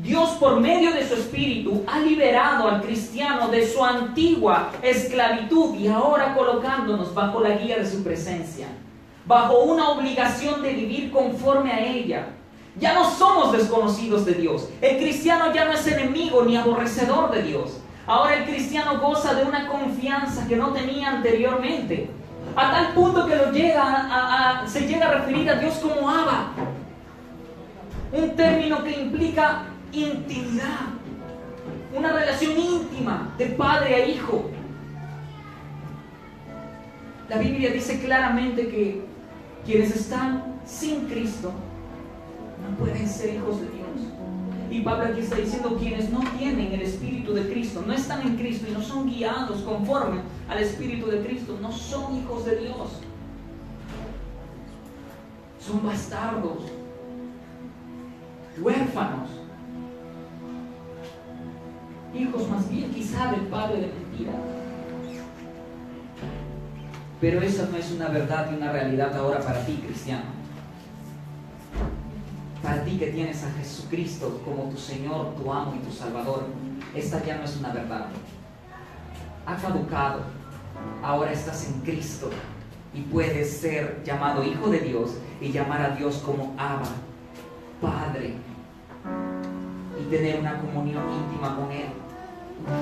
Dios 0.00 0.30
por 0.38 0.60
medio 0.60 0.92
de 0.92 1.08
su 1.08 1.14
Espíritu 1.14 1.82
ha 1.88 1.98
liberado 1.98 2.68
al 2.68 2.80
cristiano 2.80 3.48
de 3.48 3.66
su 3.66 3.84
antigua 3.84 4.70
esclavitud 4.82 5.74
y 5.74 5.88
ahora 5.88 6.32
colocándonos 6.36 7.12
bajo 7.12 7.40
la 7.40 7.56
guía 7.56 7.78
de 7.78 7.90
su 7.90 8.04
presencia, 8.04 8.68
bajo 9.26 9.60
una 9.60 9.90
obligación 9.90 10.62
de 10.62 10.72
vivir 10.72 11.10
conforme 11.10 11.72
a 11.72 11.84
ella. 11.84 12.28
Ya 12.78 12.94
no 12.94 13.08
somos 13.10 13.52
desconocidos 13.52 14.24
de 14.24 14.34
Dios. 14.34 14.68
El 14.80 14.98
cristiano 14.98 15.52
ya 15.52 15.64
no 15.64 15.72
es 15.72 15.86
enemigo 15.86 16.44
ni 16.44 16.56
aborrecedor 16.56 17.30
de 17.30 17.42
Dios. 17.42 17.78
Ahora 18.06 18.36
el 18.36 18.44
cristiano 18.44 18.98
goza 19.00 19.34
de 19.34 19.44
una 19.44 19.68
confianza 19.68 20.46
que 20.48 20.56
no 20.56 20.72
tenía 20.72 21.10
anteriormente. 21.10 22.10
A 22.56 22.70
tal 22.70 22.94
punto 22.94 23.26
que 23.26 23.36
llega 23.52 24.64
se 24.66 24.86
llega 24.86 25.06
a 25.06 25.14
referir 25.18 25.48
a 25.50 25.54
Dios 25.54 25.74
como 25.74 26.08
Abba. 26.08 26.52
Un 28.12 28.34
término 28.34 28.82
que 28.82 29.00
implica 29.00 29.64
intimidad. 29.92 30.88
Una 31.96 32.12
relación 32.12 32.58
íntima 32.58 33.32
de 33.36 33.46
padre 33.46 33.94
a 33.94 34.06
hijo. 34.06 34.50
La 37.28 37.36
Biblia 37.38 37.70
dice 37.70 38.00
claramente 38.00 38.68
que 38.68 39.09
quienes 39.70 39.94
están 39.94 40.42
sin 40.66 41.06
Cristo 41.06 41.52
no 42.60 42.76
pueden 42.76 43.08
ser 43.08 43.36
hijos 43.36 43.60
de 43.60 43.68
Dios. 43.68 43.86
Y 44.68 44.80
Pablo 44.80 45.04
aquí 45.04 45.20
está 45.20 45.36
diciendo 45.36 45.76
quienes 45.78 46.10
no 46.10 46.18
tienen 46.36 46.72
el 46.72 46.82
Espíritu 46.82 47.32
de 47.32 47.48
Cristo, 47.48 47.84
no 47.86 47.92
están 47.92 48.22
en 48.22 48.36
Cristo 48.36 48.66
y 48.68 48.72
no 48.72 48.82
son 48.82 49.08
guiados 49.08 49.60
conforme 49.60 50.22
al 50.48 50.58
Espíritu 50.58 51.06
de 51.06 51.20
Cristo, 51.20 51.56
no 51.62 51.70
son 51.70 52.16
hijos 52.18 52.46
de 52.46 52.56
Dios. 52.56 52.88
Son 55.64 55.86
bastardos, 55.86 56.64
huérfanos, 58.60 59.30
hijos 62.12 62.48
más 62.48 62.68
bien 62.68 62.90
quizá 62.90 63.30
del 63.30 63.42
Padre 63.42 63.82
de 63.82 63.86
mentira. 63.86 64.32
Pero 67.20 67.42
esa 67.42 67.66
no 67.66 67.76
es 67.76 67.90
una 67.92 68.08
verdad 68.08 68.48
y 68.50 68.54
una 68.54 68.72
realidad 68.72 69.14
ahora 69.14 69.40
para 69.40 69.64
ti, 69.66 69.74
cristiano. 69.86 70.24
Para 72.62 72.82
ti 72.82 72.98
que 72.98 73.08
tienes 73.08 73.42
a 73.44 73.50
Jesucristo 73.52 74.40
como 74.44 74.70
tu 74.70 74.78
Señor, 74.78 75.34
tu 75.34 75.52
amo 75.52 75.74
y 75.76 75.84
tu 75.84 75.92
Salvador, 75.92 76.44
esta 76.94 77.22
ya 77.24 77.36
no 77.36 77.44
es 77.44 77.56
una 77.58 77.72
verdad. 77.72 78.06
Ha 79.44 79.56
caducado. 79.56 80.22
Ahora 81.02 81.32
estás 81.32 81.66
en 81.66 81.80
Cristo 81.80 82.30
y 82.94 83.02
puedes 83.02 83.58
ser 83.58 84.02
llamado 84.02 84.42
hijo 84.42 84.70
de 84.70 84.80
Dios 84.80 85.10
y 85.42 85.52
llamar 85.52 85.82
a 85.82 85.96
Dios 85.96 86.22
como 86.24 86.54
Abba, 86.56 86.88
Padre. 87.82 88.34
tener 90.10 90.40
una 90.40 90.58
comunión 90.58 91.04
íntima 91.12 91.54
con 91.54 91.70
Él. 91.70 91.86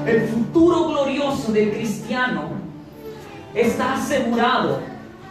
El 0.06 0.28
futuro 0.28 0.88
glorioso 0.88 1.52
del 1.52 1.72
cristiano 1.72 2.67
está 3.54 3.94
asegurado 3.94 4.80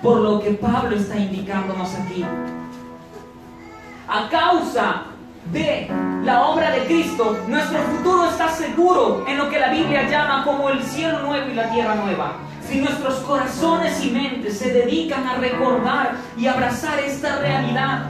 por 0.01 0.19
lo 0.19 0.39
que 0.39 0.51
Pablo 0.51 0.95
está 0.95 1.17
indicándonos 1.17 1.93
aquí. 1.95 2.25
A 4.07 4.29
causa 4.29 5.03
de 5.51 5.89
la 6.23 6.47
obra 6.47 6.71
de 6.71 6.85
Cristo, 6.85 7.37
nuestro 7.47 7.79
futuro 7.79 8.29
está 8.29 8.49
seguro 8.49 9.25
en 9.27 9.37
lo 9.37 9.49
que 9.49 9.59
la 9.59 9.69
Biblia 9.69 10.09
llama 10.09 10.43
como 10.43 10.69
el 10.69 10.81
cielo 10.83 11.19
nuevo 11.19 11.49
y 11.49 11.53
la 11.53 11.71
tierra 11.71 11.95
nueva. 11.95 12.33
Si 12.67 12.79
nuestros 12.79 13.15
corazones 13.19 14.03
y 14.03 14.11
mentes 14.11 14.57
se 14.57 14.73
dedican 14.73 15.25
a 15.25 15.35
recordar 15.35 16.15
y 16.37 16.47
abrazar 16.47 16.99
esta 16.99 17.39
realidad, 17.39 18.07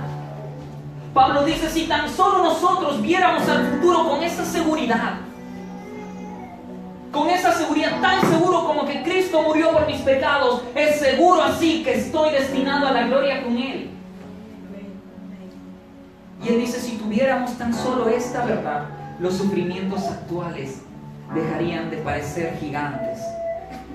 Pablo 1.14 1.43
dice, 1.43 1.70
si 1.70 1.88
tan 1.88 2.10
solo 2.10 2.43
nosotros 2.43 3.01
viéramos 3.01 3.47
al 3.49 3.66
futuro 3.68 4.10
con 4.10 4.24
esa 4.24 4.45
seguridad, 4.45 5.26
con 7.12 7.30
esa 7.30 7.53
seguridad, 7.53 8.01
tan 8.01 8.22
seguro 8.30 8.66
como 8.66 8.86
que 8.86 9.03
Cristo 9.03 9.41
murió 9.41 9.72
por 9.72 9.88
mis 9.88 10.01
pecados, 10.01 10.64
es 10.76 10.99
seguro 10.99 11.41
así 11.41 11.84
que 11.84 11.95
estoy 11.95 12.32
destinado 12.32 12.88
a 12.88 12.91
la 12.91 13.08
gloria 13.08 13.43
con 13.43 13.58
Él. 13.58 13.89
Y 16.43 16.49
Él 16.49 16.60
dice, 16.60 16.80
si 16.80 16.97
tuviéramos 16.97 17.58
tan 17.58 17.74
solo 17.74 18.08
esta 18.10 18.45
verdad, 18.45 18.86
los 19.20 19.36
sufrimientos 19.36 20.03
actuales 20.03 20.82
dejarían 21.34 21.89
de 21.89 21.97
parecer 21.97 22.58
gigantes 22.60 23.20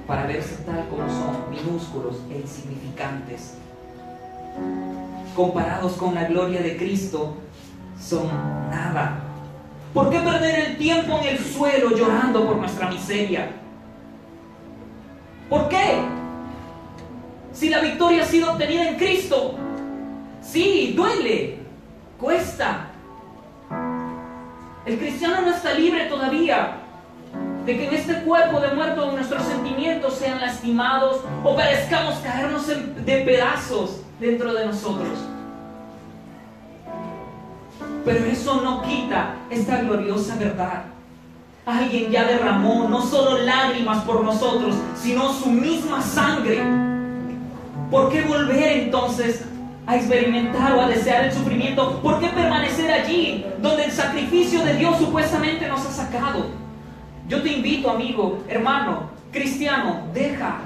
para 0.07 0.27
verse 0.27 0.57
tal 0.67 0.87
como 0.89 1.09
son, 1.09 1.51
minúsculos 1.51 2.17
e 2.31 2.41
insignificantes. 2.41 3.55
Comparados 5.37 5.93
con 5.93 6.15
la 6.15 6.25
gloria 6.25 6.61
de 6.61 6.77
Cristo, 6.77 7.37
son 7.99 8.27
nada. 8.71 9.32
¿Por 9.95 10.09
qué 10.09 10.21
perder 10.21 10.71
el 10.71 10.77
tiempo 10.79 11.19
en 11.19 11.29
el 11.29 11.39
suelo 11.39 11.95
llorando 11.95 12.47
por 12.47 12.57
nuestra 12.57 12.89
miseria? 12.89 13.51
¿Por 15.51 15.69
qué? 15.69 16.01
Si 17.53 17.69
la 17.69 17.81
victoria 17.81 18.23
ha 18.23 18.27
sido 18.27 18.53
obtenida 18.53 18.89
en 18.89 18.97
Cristo. 18.97 19.55
Sí, 20.41 20.95
duele, 20.97 21.59
cuesta. 22.19 22.87
El 24.87 24.99
cristiano 24.99 25.43
no 25.43 25.51
está 25.51 25.75
libre 25.75 26.07
todavía 26.07 26.79
de 27.67 27.77
que 27.77 27.89
en 27.89 27.95
este 27.95 28.15
cuerpo 28.23 28.61
de 28.61 28.75
muerto 28.75 29.13
nuestros 29.13 29.43
sentimientos 29.45 30.15
sean 30.15 30.41
lastimados 30.41 31.21
o 31.45 31.55
parezcamos 31.55 32.15
caernos 32.17 32.67
de 32.67 33.17
pedazos 33.19 34.01
dentro 34.19 34.55
de 34.55 34.67
nosotros. 34.67 35.32
Pero 38.05 38.25
eso 38.25 38.61
no 38.63 38.83
quita 38.83 39.37
esta 39.51 39.81
gloriosa 39.83 40.37
verdad. 40.37 40.85
Alguien 41.65 42.11
ya 42.11 42.25
derramó 42.25 42.89
no 42.89 43.03
solo 43.03 43.39
lágrimas 43.39 44.03
por 44.05 44.25
nosotros, 44.25 44.75
sino 44.97 45.33
su 45.33 45.49
misma 45.51 46.03
sangre. 46.03 46.61
¿Por 47.91 48.11
qué 48.11 48.23
volver 48.23 48.85
entonces 48.85 49.45
a 49.87 49.97
experimentar 49.97 50.73
o 50.75 50.81
a 50.81 50.89
desear 50.89 51.25
el 51.25 51.33
sufrimiento? 51.33 52.01
¿Por 52.01 52.19
qué 52.19 52.29
permanecer 52.29 52.91
allí 52.91 53.47
donde 53.61 53.85
el 53.85 53.93
sacrificio 53.93 54.65
de 54.65 54.75
Dios 54.75 54.99
supuestamente 54.99 55.69
nos 55.69 55.87
ha 55.87 55.91
sacado? 55.91 56.47
Yo 57.29 57.41
te 57.43 57.53
invito, 57.53 57.91
amigo, 57.91 58.43
hermano, 58.49 59.11
cristiano, 59.31 60.09
deja, 60.13 60.59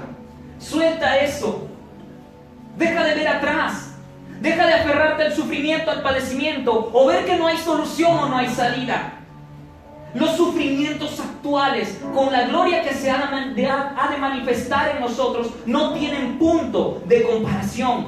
suelta 0.57 1.17
eso. 1.19 1.67
Deja 2.77 3.03
de 3.03 3.15
ver 3.15 3.27
atrás. 3.27 3.86
Deja 4.41 4.67
de 4.67 4.73
aferrarte 4.73 5.23
al 5.23 5.33
sufrimiento, 5.33 5.89
al 5.89 6.01
padecimiento, 6.01 6.91
o 6.93 7.07
ver 7.07 7.25
que 7.25 7.37
no 7.37 7.47
hay 7.47 7.57
solución 7.57 8.17
o 8.17 8.29
no 8.29 8.37
hay 8.37 8.49
salida. 8.49 9.13
Los 10.13 10.37
sufrimientos 10.37 11.19
actuales, 11.19 11.99
con 12.13 12.31
la 12.31 12.47
gloria 12.47 12.81
que 12.81 12.93
se 12.93 13.09
ha 13.09 13.17
de 14.11 14.17
manifestar 14.17 14.95
en 14.95 15.01
nosotros, 15.01 15.51
no 15.65 15.93
tienen 15.93 16.37
punto 16.37 17.01
de 17.05 17.23
comparación. 17.23 18.07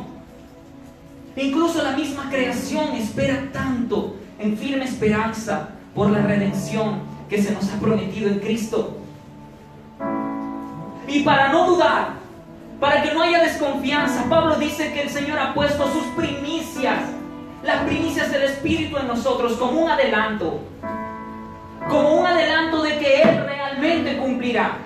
Incluso 1.35 1.81
la 1.81 1.91
misma 1.91 2.29
creación 2.29 2.95
espera 2.95 3.49
tanto 3.51 4.15
en 4.39 4.57
firme 4.57 4.85
esperanza 4.85 5.69
por 5.95 6.09
la 6.09 6.21
redención 6.21 7.01
que 7.29 7.41
se 7.41 7.51
nos 7.53 7.71
ha 7.71 7.79
prometido 7.79 8.29
en 8.29 8.39
Cristo. 8.39 8.97
Y 11.07 11.21
para 11.21 11.51
no 11.51 11.67
dudar, 11.67 12.18
para 12.79 13.01
que 13.01 13.13
no 13.13 13.21
haya 13.21 13.43
desconfianza. 13.43 14.25
Pablo 14.29 14.55
dice 14.55 14.93
que 14.93 15.01
el 15.01 15.09
Señor 15.09 15.39
ha 15.39 15.53
puesto 15.53 15.91
sus 15.91 16.05
primicias, 16.15 16.99
las 17.63 17.83
primicias 17.83 18.31
del 18.31 18.43
Espíritu 18.43 18.97
en 18.97 19.07
nosotros 19.07 19.53
como 19.53 19.81
un 19.81 19.91
adelanto, 19.91 20.59
como 21.89 22.15
un 22.15 22.25
adelanto 22.25 22.81
de 22.81 22.97
que 22.97 23.21
Él 23.21 23.43
realmente 23.45 24.17
cumplirá. 24.17 24.77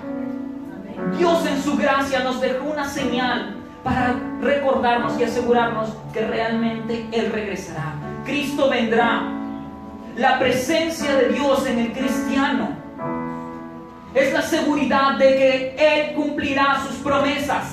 Dios 1.18 1.46
en 1.46 1.62
su 1.62 1.78
gracia 1.78 2.20
nos 2.22 2.42
dejó 2.42 2.66
una 2.66 2.88
señal 2.88 3.56
para 3.84 4.16
recordarnos 4.42 5.20
y 5.20 5.24
asegurarnos 5.24 5.90
que 6.14 6.26
realmente 6.26 7.06
Él 7.12 7.32
regresará. 7.32 7.94
Cristo 8.26 8.70
vendrá. 8.70 9.24
La 10.16 10.38
presencia 10.38 11.16
de 11.16 11.30
Dios 11.30 11.66
en 11.66 11.80
el 11.80 11.92
cristiano 11.92 12.70
es 14.14 14.32
la 14.32 14.44
seguridad 14.44 15.18
de 15.18 15.26
que 15.26 15.76
Él 15.76 16.14
cumplirá 16.14 16.80
sus 16.88 16.98
promesas 16.98 17.73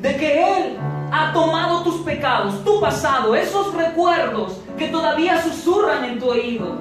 de 0.00 0.16
que 0.16 0.58
Él 0.58 0.76
ha 1.12 1.32
tomado 1.32 1.82
tus 1.82 1.96
pecados, 2.02 2.64
tu 2.64 2.80
pasado, 2.80 3.34
esos 3.34 3.72
recuerdos 3.74 4.60
que 4.76 4.88
todavía 4.88 5.40
susurran 5.42 6.04
en 6.04 6.18
tu 6.18 6.30
oído, 6.30 6.76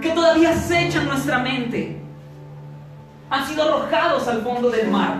que 0.00 0.10
todavía 0.10 0.50
acechan 0.50 1.06
nuestra 1.06 1.38
mente, 1.38 2.00
han 3.28 3.46
sido 3.46 3.64
arrojados 3.64 4.28
al 4.28 4.42
fondo 4.42 4.70
del 4.70 4.88
mar. 4.90 5.16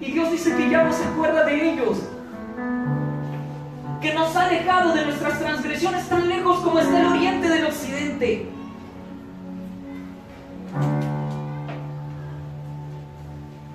Y 0.00 0.12
Dios 0.12 0.30
dice 0.32 0.56
que 0.56 0.70
ya 0.70 0.82
no 0.82 0.92
se 0.92 1.04
acuerda 1.04 1.44
de 1.44 1.72
ellos, 1.72 1.98
que 4.00 4.14
nos 4.14 4.34
ha 4.34 4.46
alejado 4.46 4.94
de 4.94 5.04
nuestras 5.04 5.38
transgresiones 5.38 6.08
tan 6.08 6.28
lejos 6.28 6.58
como 6.60 6.78
está 6.78 7.00
el 7.00 7.06
oriente 7.06 7.48
del 7.48 7.66
occidente. 7.66 8.48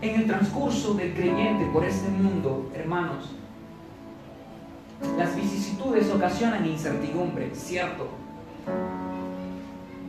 En 0.09 0.21
el 0.21 0.27
transcurso 0.27 0.93
del 0.93 1.13
creyente 1.13 1.65
por 1.73 1.83
este 1.83 2.09
mundo, 2.09 2.69
hermanos, 2.75 3.29
las 5.17 5.35
vicisitudes 5.35 6.11
ocasionan 6.11 6.65
incertidumbre, 6.65 7.51
cierto. 7.53 8.09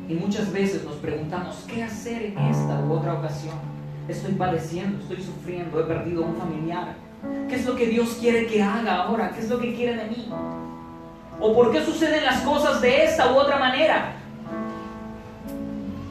Y 0.09 0.15
muchas 0.15 0.53
veces 0.53 0.85
nos 0.85 0.97
preguntamos, 0.97 1.65
¿qué 1.67 1.83
hacer 1.83 2.27
en 2.27 2.39
esta 2.39 2.81
u 2.81 2.93
otra 2.93 3.15
ocasión? 3.15 3.57
Estoy 4.09 4.35
padeciendo, 4.35 5.01
estoy 5.01 5.23
sufriendo, 5.23 5.81
he 5.81 5.85
perdido 5.85 6.25
a 6.25 6.29
un 6.29 6.37
familiar. 6.37 6.95
¿Qué 7.49 7.57
es 7.57 7.67
lo 7.67 7.75
que 7.75 7.87
Dios 7.87 8.19
quiere 8.21 8.47
que 8.47 8.63
haga 8.63 9.03
ahora? 9.03 9.33
¿Qué 9.33 9.41
es 9.41 9.49
lo 9.49 9.59
que 9.59 9.75
quiere 9.75 9.97
de 9.97 10.09
mí? 10.09 10.29
¿O 11.41 11.55
por 11.55 11.73
qué 11.73 11.85
suceden 11.85 12.25
las 12.25 12.43
cosas 12.43 12.81
de 12.81 13.05
esta 13.05 13.33
u 13.33 13.37
otra 13.37 13.59
manera? 13.59 14.16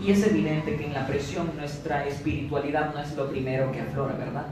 Y 0.05 0.11
es 0.11 0.27
evidente 0.27 0.77
que 0.77 0.85
en 0.85 0.93
la 0.93 1.07
presión 1.07 1.49
nuestra 1.57 2.05
espiritualidad 2.05 2.93
no 2.93 3.01
es 3.01 3.15
lo 3.15 3.27
primero 3.27 3.71
que 3.71 3.81
aflora, 3.81 4.13
¿verdad? 4.13 4.45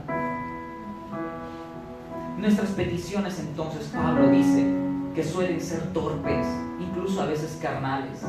Nuestras 2.36 2.70
peticiones 2.70 3.38
entonces, 3.38 3.88
Pablo 3.94 4.30
dice, 4.30 4.74
que 5.14 5.22
suelen 5.22 5.60
ser 5.60 5.92
torpes, 5.92 6.44
incluso 6.80 7.22
a 7.22 7.26
veces 7.26 7.56
carnales. 7.62 8.22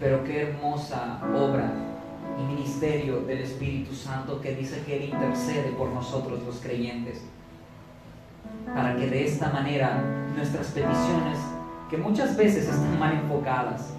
Pero 0.00 0.24
qué 0.24 0.44
hermosa 0.44 1.20
obra 1.34 1.70
y 2.40 2.54
ministerio 2.54 3.20
del 3.20 3.40
Espíritu 3.40 3.94
Santo 3.94 4.40
que 4.40 4.54
dice 4.54 4.82
que 4.86 4.96
Él 4.96 5.10
intercede 5.10 5.72
por 5.72 5.90
nosotros 5.90 6.42
los 6.46 6.56
creyentes, 6.60 7.20
para 8.74 8.96
que 8.96 9.06
de 9.06 9.26
esta 9.26 9.50
manera 9.50 10.02
nuestras 10.34 10.68
peticiones, 10.68 11.38
que 11.90 11.98
muchas 11.98 12.38
veces 12.38 12.66
están 12.66 12.98
mal 12.98 13.12
enfocadas, 13.12 13.92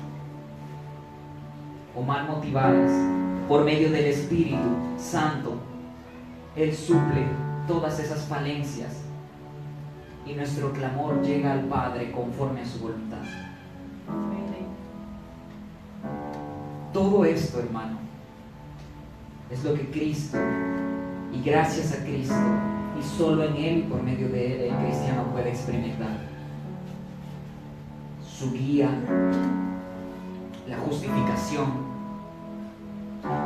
o 1.98 2.04
mal 2.04 2.28
motivadas, 2.28 2.92
por 3.48 3.64
medio 3.66 3.90
del 3.92 4.06
Espíritu 4.06 4.68
Santo, 4.98 5.56
Él 6.56 6.76
suple 6.76 7.26
todas 7.68 8.00
esas 8.00 8.26
falencias 8.26 9.02
y 10.26 10.34
nuestro 10.34 10.72
clamor 10.74 11.22
llega 11.24 11.54
al 11.54 11.62
Padre 11.62 12.12
conforme 12.12 12.62
a 12.62 12.66
su 12.66 12.80
voluntad. 12.80 13.24
Todo 16.94 17.26
esto, 17.26 17.60
hermano, 17.60 17.98
es 19.52 19.64
lo 19.64 19.74
que 19.74 19.90
Cristo, 19.92 20.38
y 21.32 21.42
gracias 21.44 21.94
a 21.94 22.04
Cristo, 22.04 22.36
y 23.00 23.04
solo 23.04 23.44
en 23.44 23.56
Él 23.56 23.78
y 23.80 23.82
por 23.84 24.02
medio 24.02 24.30
de 24.30 24.56
Él 24.56 24.72
el 24.72 24.86
cristiano 24.86 25.24
puede 25.32 25.50
experimentar 25.50 26.18
su 28.26 28.52
guía, 28.52 28.90
la 30.68 30.78
justificación, 30.78 31.87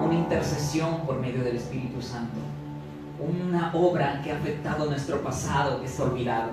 una 0.04 0.14
intercesión 0.14 1.02
por 1.06 1.20
medio 1.20 1.44
del 1.44 1.58
Espíritu 1.58 2.02
Santo, 2.02 2.38
una 3.20 3.72
obra 3.74 4.22
que 4.24 4.32
ha 4.32 4.38
afectado 4.38 4.86
nuestro 4.86 5.22
pasado 5.22 5.80
que 5.80 5.86
está 5.86 6.04
olvidado, 6.04 6.52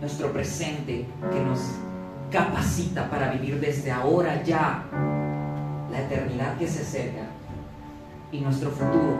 nuestro 0.00 0.32
presente 0.32 1.06
que 1.32 1.40
nos 1.40 1.60
capacita 2.30 3.08
para 3.08 3.30
vivir 3.32 3.60
desde 3.60 3.90
ahora 3.90 4.42
ya 4.42 4.84
la 5.90 6.00
eternidad 6.00 6.56
que 6.58 6.68
se 6.68 6.82
acerca 6.82 7.22
y 8.30 8.40
nuestro 8.40 8.70
futuro 8.70 9.16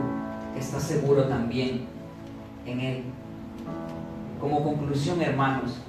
que 0.52 0.60
está 0.60 0.78
seguro 0.80 1.24
también 1.24 1.86
en 2.66 2.80
Él. 2.80 3.04
Como 4.40 4.62
conclusión, 4.62 5.20
hermanos, 5.22 5.80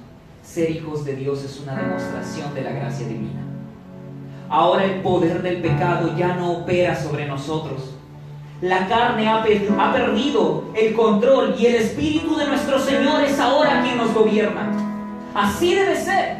ser 0.42 0.70
hijos 0.70 1.04
de 1.04 1.14
Dios 1.16 1.44
es 1.44 1.60
una 1.60 1.76
demostración 1.76 2.54
de 2.54 2.62
la 2.62 2.72
gracia 2.72 3.06
divina. 3.06 3.49
Ahora 4.50 4.84
el 4.84 5.00
poder 5.00 5.42
del 5.42 5.62
pecado 5.62 6.16
ya 6.16 6.34
no 6.34 6.50
opera 6.50 7.00
sobre 7.00 7.24
nosotros. 7.26 7.94
La 8.60 8.88
carne 8.88 9.28
ha, 9.28 9.44
perdido 9.44 10.64
el 10.74 10.92
control 10.94 11.54
y 11.56 11.66
el 11.66 11.76
espíritu 11.76 12.36
de 12.36 12.48
nuestro 12.48 12.80
Señor 12.80 13.22
es 13.22 13.38
ahora 13.38 13.80
quien 13.82 13.96
nos 13.96 14.12
gobierna. 14.12 14.72
Así 15.36 15.72
debe 15.72 15.94
ser. 15.96 16.38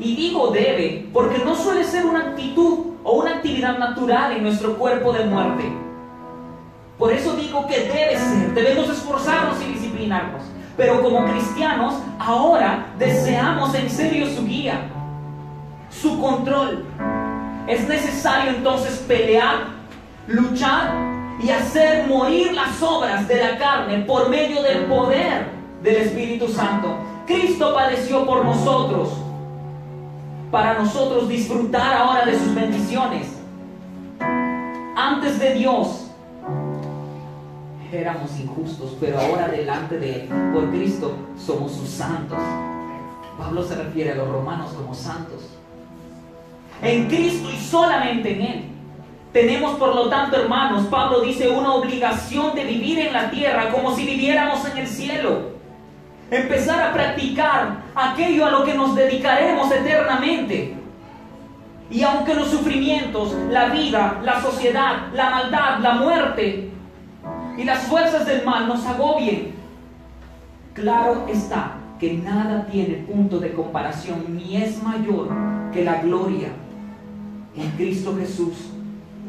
Y 0.00 0.16
digo 0.16 0.48
debe 0.52 1.06
porque 1.12 1.44
no 1.44 1.54
suele 1.54 1.84
ser 1.84 2.06
una 2.06 2.30
actitud 2.30 2.78
o 3.04 3.12
una 3.12 3.36
actividad 3.36 3.78
natural 3.78 4.32
en 4.32 4.42
nuestro 4.42 4.76
cuerpo 4.78 5.12
de 5.12 5.26
muerte. 5.26 5.64
Por 6.98 7.12
eso 7.12 7.36
digo 7.36 7.66
que 7.66 7.78
debe 7.80 8.16
ser. 8.16 8.54
Debemos 8.54 8.88
esforzarnos 8.88 9.62
y 9.62 9.74
disciplinarnos. 9.74 10.42
Pero 10.78 11.02
como 11.02 11.24
cristianos, 11.26 11.94
ahora 12.18 12.86
deseamos 12.98 13.74
en 13.74 13.90
serio 13.90 14.26
su 14.34 14.46
guía, 14.46 14.80
su 15.90 16.18
control. 16.18 16.86
Es 17.66 17.88
necesario 17.88 18.50
entonces 18.50 18.98
pelear, 19.08 19.68
luchar 20.26 20.92
y 21.42 21.48
hacer 21.48 22.06
morir 22.06 22.52
las 22.52 22.82
obras 22.82 23.26
de 23.26 23.36
la 23.36 23.58
carne 23.58 23.98
por 24.00 24.28
medio 24.28 24.62
del 24.62 24.84
poder 24.84 25.46
del 25.82 25.96
Espíritu 25.96 26.48
Santo. 26.48 26.94
Cristo 27.26 27.74
padeció 27.74 28.26
por 28.26 28.44
nosotros, 28.44 29.14
para 30.50 30.74
nosotros 30.78 31.26
disfrutar 31.26 31.96
ahora 31.96 32.26
de 32.26 32.38
sus 32.38 32.54
bendiciones. 32.54 33.28
Antes 34.94 35.38
de 35.40 35.54
Dios, 35.54 36.10
éramos 37.90 38.38
injustos, 38.38 38.96
pero 39.00 39.18
ahora 39.18 39.48
delante 39.48 39.98
de 39.98 40.22
Él, 40.22 40.28
por 40.52 40.68
Cristo, 40.70 41.14
somos 41.38 41.72
sus 41.72 41.88
santos. 41.88 42.38
Pablo 43.38 43.64
se 43.64 43.74
refiere 43.74 44.12
a 44.12 44.16
los 44.16 44.28
romanos 44.28 44.72
como 44.74 44.94
santos. 44.94 45.53
En 46.82 47.06
Cristo 47.06 47.50
y 47.50 47.58
solamente 47.58 48.34
en 48.34 48.42
Él. 48.42 48.64
Tenemos, 49.32 49.76
por 49.78 49.94
lo 49.94 50.08
tanto, 50.08 50.36
hermanos, 50.36 50.86
Pablo 50.86 51.20
dice, 51.20 51.48
una 51.48 51.74
obligación 51.74 52.54
de 52.54 52.64
vivir 52.64 53.00
en 53.00 53.12
la 53.12 53.30
tierra 53.30 53.70
como 53.70 53.94
si 53.96 54.06
viviéramos 54.06 54.64
en 54.70 54.78
el 54.78 54.86
cielo. 54.86 55.54
Empezar 56.30 56.80
a 56.80 56.92
practicar 56.92 57.78
aquello 57.96 58.46
a 58.46 58.50
lo 58.50 58.64
que 58.64 58.74
nos 58.74 58.94
dedicaremos 58.94 59.72
eternamente. 59.72 60.74
Y 61.90 62.02
aunque 62.02 62.34
los 62.34 62.48
sufrimientos, 62.48 63.34
la 63.50 63.70
vida, 63.70 64.20
la 64.22 64.40
sociedad, 64.40 65.08
la 65.12 65.30
maldad, 65.30 65.78
la 65.80 65.94
muerte 65.94 66.70
y 67.58 67.64
las 67.64 67.80
fuerzas 67.80 68.26
del 68.26 68.44
mal 68.44 68.68
nos 68.68 68.86
agobien. 68.86 69.52
Claro 70.74 71.26
está 71.28 71.72
que 71.98 72.14
nada 72.14 72.66
tiene 72.70 72.94
punto 72.98 73.38
de 73.38 73.52
comparación 73.52 74.24
ni 74.28 74.56
es 74.56 74.82
mayor 74.82 75.28
que 75.72 75.84
la 75.84 76.00
gloria 76.02 76.48
en 77.56 77.70
Cristo 77.72 78.16
Jesús 78.18 78.54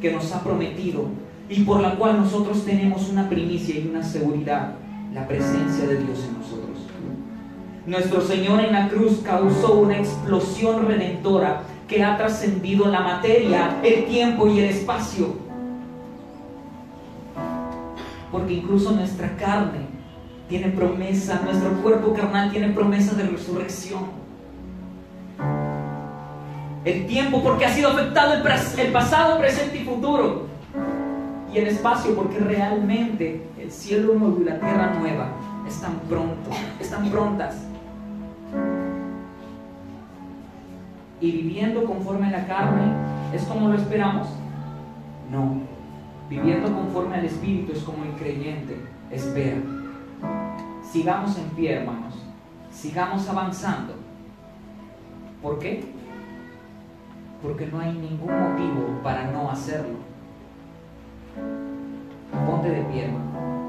que 0.01 0.11
nos 0.11 0.32
ha 0.32 0.43
prometido 0.43 1.05
y 1.49 1.61
por 1.61 1.82
la 1.82 1.95
cual 1.95 2.17
nosotros 2.17 2.65
tenemos 2.65 3.09
una 3.09 3.30
primicia 3.30 3.80
y 3.80 3.88
una 3.88 4.03
seguridad, 4.03 4.76
la 5.13 5.28
presencia 5.28 5.88
de 5.88 5.97
Dios 5.97 6.26
en 6.28 6.39
nosotros. 6.39 6.78
Nuestro 7.86 8.21
Señor 8.21 8.61
en 8.61 8.73
la 8.73 8.89
cruz 8.89 9.19
causó 9.23 9.76
una 9.76 9.99
explosión 9.99 10.88
redentora 10.88 11.63
que 11.88 12.03
ha 12.03 12.17
trascendido 12.17 12.88
la 12.88 13.01
materia, 13.01 13.80
el 13.84 14.05
tiempo 14.05 14.47
y 14.47 14.59
el 14.59 14.65
espacio 14.65 15.45
porque 18.36 18.55
incluso 18.55 18.91
nuestra 18.91 19.34
carne 19.38 19.88
tiene 20.49 20.67
promesa, 20.67 21.41
nuestro 21.45 21.71
cuerpo 21.82 22.13
carnal 22.13 22.51
tiene 22.51 22.67
promesa 22.73 23.15
de 23.15 23.23
resurrección. 23.23 24.01
El 26.86 27.07
tiempo 27.07 27.41
porque 27.41 27.65
ha 27.65 27.73
sido 27.73 27.89
afectado 27.89 28.36
el, 28.36 28.91
pasado, 28.91 29.39
presente 29.39 29.79
y 29.79 29.83
futuro. 29.83 30.45
Y 31.51 31.57
el 31.57 31.67
espacio 31.67 32.15
porque 32.15 32.38
realmente 32.38 33.41
el 33.59 33.71
cielo 33.71 34.13
nuevo 34.13 34.39
y 34.41 34.45
la 34.45 34.59
tierra 34.59 34.93
nueva 34.99 35.29
están 35.67 35.95
pronto, 36.07 36.51
están 36.79 37.09
prontas. 37.09 37.55
Y 41.19 41.31
viviendo 41.31 41.86
conforme 41.86 42.27
a 42.27 42.31
la 42.31 42.45
carne, 42.45 42.93
¿es 43.33 43.43
como 43.43 43.69
lo 43.69 43.75
esperamos? 43.75 44.27
No, 45.31 45.61
Viviendo 46.29 46.73
conforme 46.73 47.15
al 47.15 47.25
Espíritu 47.25 47.71
es 47.71 47.83
como 47.83 48.03
el 48.03 48.11
creyente 48.11 48.75
espera. 49.11 49.57
Sigamos 50.91 51.38
en 51.38 51.49
pie, 51.49 51.73
hermanos. 51.73 52.15
Sigamos 52.71 53.27
avanzando. 53.29 53.93
¿Por 55.41 55.59
qué? 55.59 55.94
Porque 57.45 57.67
no 57.67 57.79
hay 57.79 57.93
ningún 57.93 58.27
motivo 58.27 58.99
para 59.03 59.29
no 59.31 59.51
hacerlo. 59.51 59.99
Ponte 62.47 62.69
de 62.69 62.81
pie, 62.85 63.05
hermano. 63.05 63.64